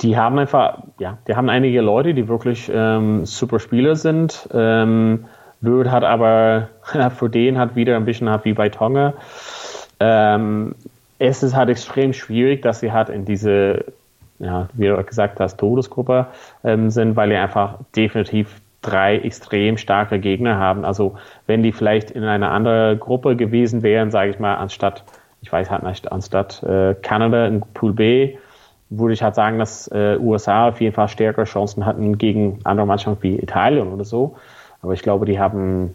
die 0.00 0.16
haben 0.16 0.38
einfach, 0.38 0.78
ja, 0.98 1.18
die 1.28 1.34
haben 1.34 1.50
einige 1.50 1.82
Leute, 1.82 2.14
die 2.14 2.28
wirklich 2.28 2.70
ähm, 2.72 3.26
super 3.26 3.58
Spieler 3.58 3.96
sind. 3.96 4.48
Ähm, 4.54 5.26
Würd 5.60 5.90
hat 5.90 6.04
aber 6.04 6.68
für 7.16 7.28
den 7.28 7.58
hat 7.58 7.76
wieder 7.76 7.96
ein 7.96 8.04
bisschen 8.04 8.28
wie 8.44 8.54
bei 8.54 8.68
Tonga. 8.70 9.14
Ähm, 9.98 10.74
es 11.18 11.42
ist 11.42 11.54
halt 11.54 11.68
extrem 11.68 12.14
schwierig, 12.14 12.62
dass 12.62 12.80
sie 12.80 12.92
halt 12.92 13.10
in 13.10 13.26
diese, 13.26 13.84
ja, 14.38 14.68
wie 14.72 14.86
du 14.86 15.02
gesagt 15.04 15.38
hast, 15.38 15.58
Todesgruppe 15.58 16.28
ähm, 16.64 16.90
sind, 16.90 17.14
weil 17.16 17.28
die 17.28 17.36
einfach 17.36 17.74
definitiv 17.94 18.62
drei 18.80 19.18
extrem 19.18 19.76
starke 19.76 20.18
Gegner 20.18 20.56
haben. 20.56 20.86
Also 20.86 21.16
wenn 21.46 21.62
die 21.62 21.72
vielleicht 21.72 22.10
in 22.10 22.24
einer 22.24 22.50
anderen 22.50 22.98
Gruppe 22.98 23.36
gewesen 23.36 23.82
wären, 23.82 24.10
sage 24.10 24.30
ich 24.30 24.38
mal, 24.38 24.54
anstatt 24.54 25.04
ich 25.42 25.52
weiß 25.52 25.70
halt 25.70 25.82
nicht, 25.82 26.10
anstatt 26.10 26.62
äh, 26.62 26.94
Kanada 26.94 27.46
in 27.46 27.60
Pool 27.60 27.92
B, 27.92 28.36
würde 28.90 29.14
ich 29.14 29.22
halt 29.22 29.36
sagen, 29.36 29.58
dass 29.58 29.88
äh, 29.88 30.16
USA 30.18 30.68
auf 30.68 30.80
jeden 30.80 30.94
Fall 30.94 31.08
stärkere 31.08 31.44
Chancen 31.44 31.86
hatten 31.86 32.18
gegen 32.18 32.58
andere 32.64 32.86
Mannschaften 32.86 33.22
wie 33.22 33.38
Italien 33.38 33.92
oder 33.92 34.04
so. 34.04 34.36
Aber 34.82 34.92
ich 34.94 35.02
glaube, 35.02 35.26
die 35.26 35.38
haben 35.38 35.94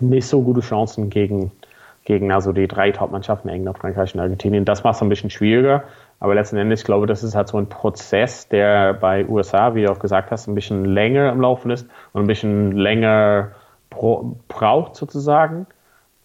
nicht 0.00 0.26
so 0.26 0.42
gute 0.42 0.60
Chancen 0.60 1.08
gegen, 1.10 1.50
gegen 2.04 2.30
also 2.30 2.52
die 2.52 2.68
drei 2.68 2.90
Top-Mannschaften, 2.90 3.48
England, 3.48 3.78
Frankreich 3.78 4.14
und 4.14 4.20
Argentinien. 4.20 4.64
Das 4.64 4.84
macht 4.84 4.96
es 4.96 5.02
ein 5.02 5.08
bisschen 5.08 5.30
schwieriger. 5.30 5.84
Aber 6.20 6.34
letzten 6.34 6.58
Endes, 6.58 6.80
ich 6.80 6.86
glaube, 6.86 7.06
das 7.06 7.22
ist 7.22 7.34
halt 7.34 7.48
so 7.48 7.56
ein 7.56 7.68
Prozess, 7.68 8.48
der 8.48 8.92
bei 8.92 9.26
USA, 9.26 9.74
wie 9.74 9.82
du 9.82 9.90
auch 9.90 9.98
gesagt 9.98 10.30
hast, 10.30 10.46
ein 10.46 10.54
bisschen 10.54 10.84
länger 10.84 11.32
im 11.32 11.40
Laufen 11.40 11.70
ist 11.70 11.88
und 12.12 12.22
ein 12.22 12.26
bisschen 12.26 12.72
länger 12.72 13.52
braucht 14.48 14.96
sozusagen. 14.96 15.66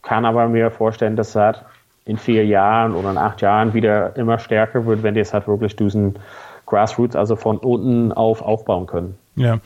Kann 0.02 0.26
aber 0.26 0.50
mir 0.50 0.70
vorstellen, 0.70 1.16
dass 1.16 1.30
es 1.30 1.36
halt 1.36 1.64
in 2.06 2.18
vier 2.18 2.46
Jahren 2.46 2.94
oder 2.94 3.12
in 3.12 3.18
acht 3.18 3.42
Jahren 3.42 3.74
wieder 3.74 4.16
immer 4.16 4.40
stärker 4.40 4.86
wird, 4.86 5.04
wenn 5.04 5.16
die 5.16 5.22
es 5.22 5.34
halt 5.34 5.48
wirklich 5.48 5.76
diesen 5.76 6.16
Grassroots, 6.66 7.16
also 7.16 7.36
von 7.36 7.58
unten 7.58 8.12
auf 8.12 8.42
aufbauen 8.42 8.88
können. 8.88 9.18
Ja, 9.36 9.60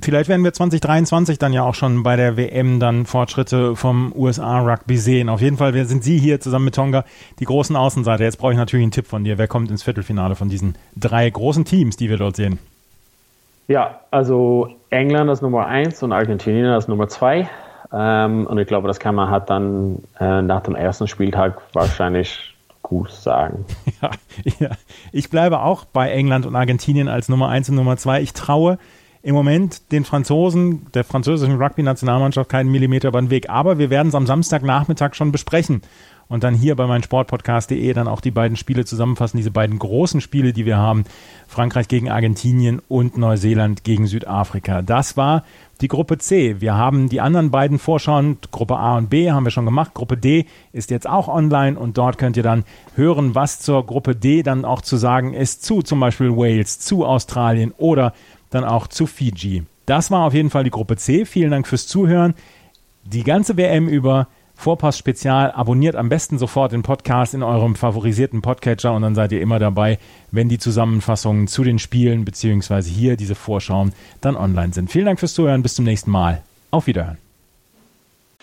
vielleicht 0.00 0.28
werden 0.28 0.44
wir 0.44 0.52
2023 0.52 1.38
dann 1.38 1.52
ja 1.52 1.62
auch 1.62 1.74
schon 1.74 2.02
bei 2.02 2.14
der 2.16 2.36
WM 2.36 2.78
dann 2.78 3.06
Fortschritte 3.06 3.74
vom 3.74 4.12
USA 4.14 4.60
Rugby 4.60 4.98
sehen. 4.98 5.28
Auf 5.28 5.40
jeden 5.40 5.56
Fall 5.56 5.72
sind 5.86 6.04
Sie 6.04 6.18
hier 6.18 6.40
zusammen 6.40 6.66
mit 6.66 6.74
Tonga 6.74 7.04
die 7.38 7.46
großen 7.46 7.74
Außenseiter. 7.74 8.22
Jetzt 8.24 8.36
brauche 8.36 8.52
ich 8.52 8.58
natürlich 8.58 8.84
einen 8.84 8.92
Tipp 8.92 9.06
von 9.06 9.24
dir. 9.24 9.38
Wer 9.38 9.48
kommt 9.48 9.70
ins 9.70 9.82
Viertelfinale 9.82 10.34
von 10.34 10.48
diesen 10.48 10.76
drei 10.94 11.28
großen 11.30 11.64
Teams, 11.64 11.96
die 11.96 12.10
wir 12.10 12.18
dort 12.18 12.36
sehen? 12.36 12.58
Ja, 13.66 14.00
also 14.10 14.68
England 14.90 15.30
ist 15.30 15.40
Nummer 15.40 15.66
eins 15.66 16.02
und 16.02 16.12
Argentinien 16.12 16.66
ist 16.76 16.88
Nummer 16.88 17.08
zwei. 17.08 17.48
Ähm, 17.96 18.46
und 18.46 18.58
ich 18.58 18.66
glaube, 18.66 18.88
das 18.88 18.98
kann 18.98 19.14
man 19.14 19.30
halt 19.30 19.48
dann 19.50 20.02
äh, 20.18 20.42
nach 20.42 20.62
dem 20.62 20.74
ersten 20.74 21.06
Spieltag 21.06 21.60
wahrscheinlich 21.72 22.54
Gruß 22.82 23.22
sagen. 23.22 23.64
Ja, 24.02 24.10
ja, 24.58 24.70
ich 25.12 25.30
bleibe 25.30 25.60
auch 25.60 25.84
bei 25.84 26.10
England 26.10 26.44
und 26.44 26.56
Argentinien 26.56 27.08
als 27.08 27.28
Nummer 27.28 27.48
1 27.48 27.70
und 27.70 27.76
Nummer 27.76 27.96
2. 27.96 28.20
Ich 28.20 28.32
traue 28.32 28.78
im 29.22 29.34
Moment 29.34 29.90
den 29.92 30.04
Franzosen, 30.04 30.86
der 30.92 31.04
französischen 31.04 31.56
Rugby-Nationalmannschaft 31.56 32.50
keinen 32.50 32.70
Millimeter 32.70 33.08
über 33.08 33.22
den 33.22 33.30
Weg. 33.30 33.48
Aber 33.48 33.78
wir 33.78 33.88
werden 33.88 34.08
es 34.08 34.14
am 34.14 34.26
Samstagnachmittag 34.26 35.14
schon 35.14 35.32
besprechen 35.32 35.80
und 36.28 36.44
dann 36.44 36.54
hier 36.54 36.74
bei 36.76 36.86
meinsportpodcast.de 36.86 37.92
dann 37.92 38.08
auch 38.08 38.20
die 38.20 38.30
beiden 38.30 38.56
Spiele 38.56 38.84
zusammenfassen, 38.84 39.36
diese 39.36 39.50
beiden 39.50 39.78
großen 39.78 40.20
Spiele, 40.20 40.52
die 40.52 40.66
wir 40.66 40.78
haben, 40.78 41.04
Frankreich 41.48 41.88
gegen 41.88 42.10
Argentinien 42.10 42.80
und 42.88 43.18
Neuseeland 43.18 43.84
gegen 43.84 44.06
Südafrika. 44.06 44.82
Das 44.82 45.16
war 45.16 45.44
die 45.80 45.88
Gruppe 45.88 46.18
C. 46.18 46.60
Wir 46.60 46.74
haben 46.74 47.08
die 47.08 47.20
anderen 47.20 47.50
beiden 47.50 47.78
Vorschauen, 47.78 48.38
Gruppe 48.50 48.76
A 48.76 48.96
und 48.96 49.10
B 49.10 49.30
haben 49.30 49.44
wir 49.44 49.50
schon 49.50 49.64
gemacht. 49.64 49.94
Gruppe 49.94 50.16
D 50.16 50.46
ist 50.72 50.90
jetzt 50.90 51.08
auch 51.08 51.28
online 51.28 51.78
und 51.78 51.98
dort 51.98 52.18
könnt 52.18 52.36
ihr 52.36 52.42
dann 52.42 52.64
hören, 52.94 53.34
was 53.34 53.60
zur 53.60 53.84
Gruppe 53.84 54.14
D 54.14 54.42
dann 54.42 54.64
auch 54.64 54.82
zu 54.82 54.96
sagen 54.96 55.34
ist, 55.34 55.64
zu 55.64 55.82
zum 55.82 56.00
Beispiel 56.00 56.36
Wales, 56.36 56.78
zu 56.78 57.04
Australien 57.04 57.72
oder 57.76 58.14
dann 58.50 58.64
auch 58.64 58.86
zu 58.86 59.06
Fiji. 59.06 59.64
Das 59.86 60.10
war 60.10 60.26
auf 60.26 60.34
jeden 60.34 60.50
Fall 60.50 60.64
die 60.64 60.70
Gruppe 60.70 60.96
C. 60.96 61.26
Vielen 61.26 61.50
Dank 61.50 61.66
fürs 61.66 61.86
Zuhören. 61.86 62.34
Die 63.04 63.22
ganze 63.22 63.56
WM 63.56 63.88
über 63.88 64.28
Vorpass 64.54 64.98
Spezial. 64.98 65.52
Abonniert 65.52 65.96
am 65.96 66.08
besten 66.08 66.38
sofort 66.38 66.72
den 66.72 66.82
Podcast 66.82 67.34
in 67.34 67.42
eurem 67.42 67.74
favorisierten 67.74 68.42
Podcatcher 68.42 68.94
und 68.94 69.02
dann 69.02 69.14
seid 69.14 69.32
ihr 69.32 69.40
immer 69.40 69.58
dabei, 69.58 69.98
wenn 70.30 70.48
die 70.48 70.58
Zusammenfassungen 70.58 71.48
zu 71.48 71.64
den 71.64 71.78
Spielen 71.78 72.24
beziehungsweise 72.24 72.90
hier 72.90 73.16
diese 73.16 73.34
Vorschauen 73.34 73.92
dann 74.20 74.36
online 74.36 74.72
sind. 74.72 74.90
Vielen 74.90 75.06
Dank 75.06 75.20
fürs 75.20 75.34
Zuhören. 75.34 75.62
Bis 75.62 75.74
zum 75.74 75.84
nächsten 75.84 76.10
Mal. 76.10 76.42
Auf 76.70 76.86
Wiederhören. 76.86 77.23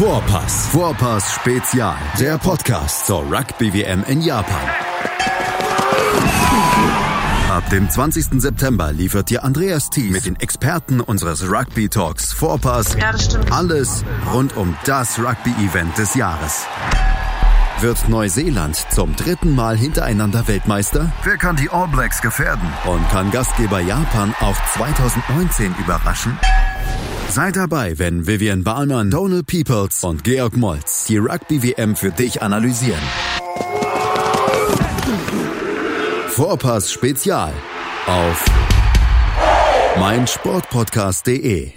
Vorpass. 0.00 0.68
Vorpass 0.68 1.34
Spezial. 1.34 1.94
Der 2.18 2.38
Podcast 2.38 3.06
zur 3.06 3.20
Rugby 3.30 3.70
WM 3.74 4.02
in 4.04 4.22
Japan. 4.22 4.56
Ab 7.50 7.68
dem 7.68 7.90
20. 7.90 8.40
September 8.40 8.94
liefert 8.94 9.28
dir 9.28 9.44
Andreas 9.44 9.90
Thies 9.90 10.10
mit 10.10 10.24
den 10.24 10.36
Experten 10.36 11.02
unseres 11.02 11.42
Rugby 11.42 11.90
Talks 11.90 12.32
Vorpass 12.32 12.96
Ja, 12.98 13.12
das 13.12 13.26
stimmt. 13.26 13.52
alles 13.52 14.02
rund 14.32 14.56
um 14.56 14.74
das 14.86 15.18
Rugby-Event 15.18 15.98
des 15.98 16.14
Jahres. 16.14 16.64
Wird 17.80 18.08
Neuseeland 18.08 18.76
zum 18.76 19.14
dritten 19.16 19.54
Mal 19.54 19.76
hintereinander 19.76 20.48
Weltmeister? 20.48 21.12
Wer 21.24 21.36
kann 21.36 21.56
die 21.56 21.68
All 21.68 21.88
Blacks 21.88 22.22
gefährden? 22.22 22.72
Und 22.86 23.06
kann 23.10 23.30
Gastgeber 23.30 23.80
Japan 23.80 24.34
auch 24.40 24.56
2019 24.76 25.74
überraschen? 25.78 26.38
Sei 27.30 27.52
dabei, 27.52 27.96
wenn 28.00 28.26
Vivian 28.26 28.64
Bahlmann, 28.64 29.08
Donald 29.08 29.46
Peoples 29.46 30.02
und 30.02 30.24
Georg 30.24 30.56
Moltz 30.56 31.04
die 31.04 31.16
Rugby-WM 31.16 31.94
für 31.94 32.10
dich 32.10 32.42
analysieren. 32.42 32.98
Vorpass 36.26 36.92
Spezial 36.92 37.52
auf 38.08 38.44
meinsportpodcast.de. 40.00 41.72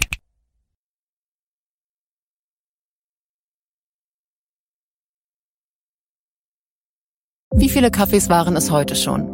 Wie 7.54 7.68
viele 7.68 7.92
Kaffees 7.92 8.28
waren 8.28 8.56
es 8.56 8.72
heute 8.72 8.96
schon? 8.96 9.33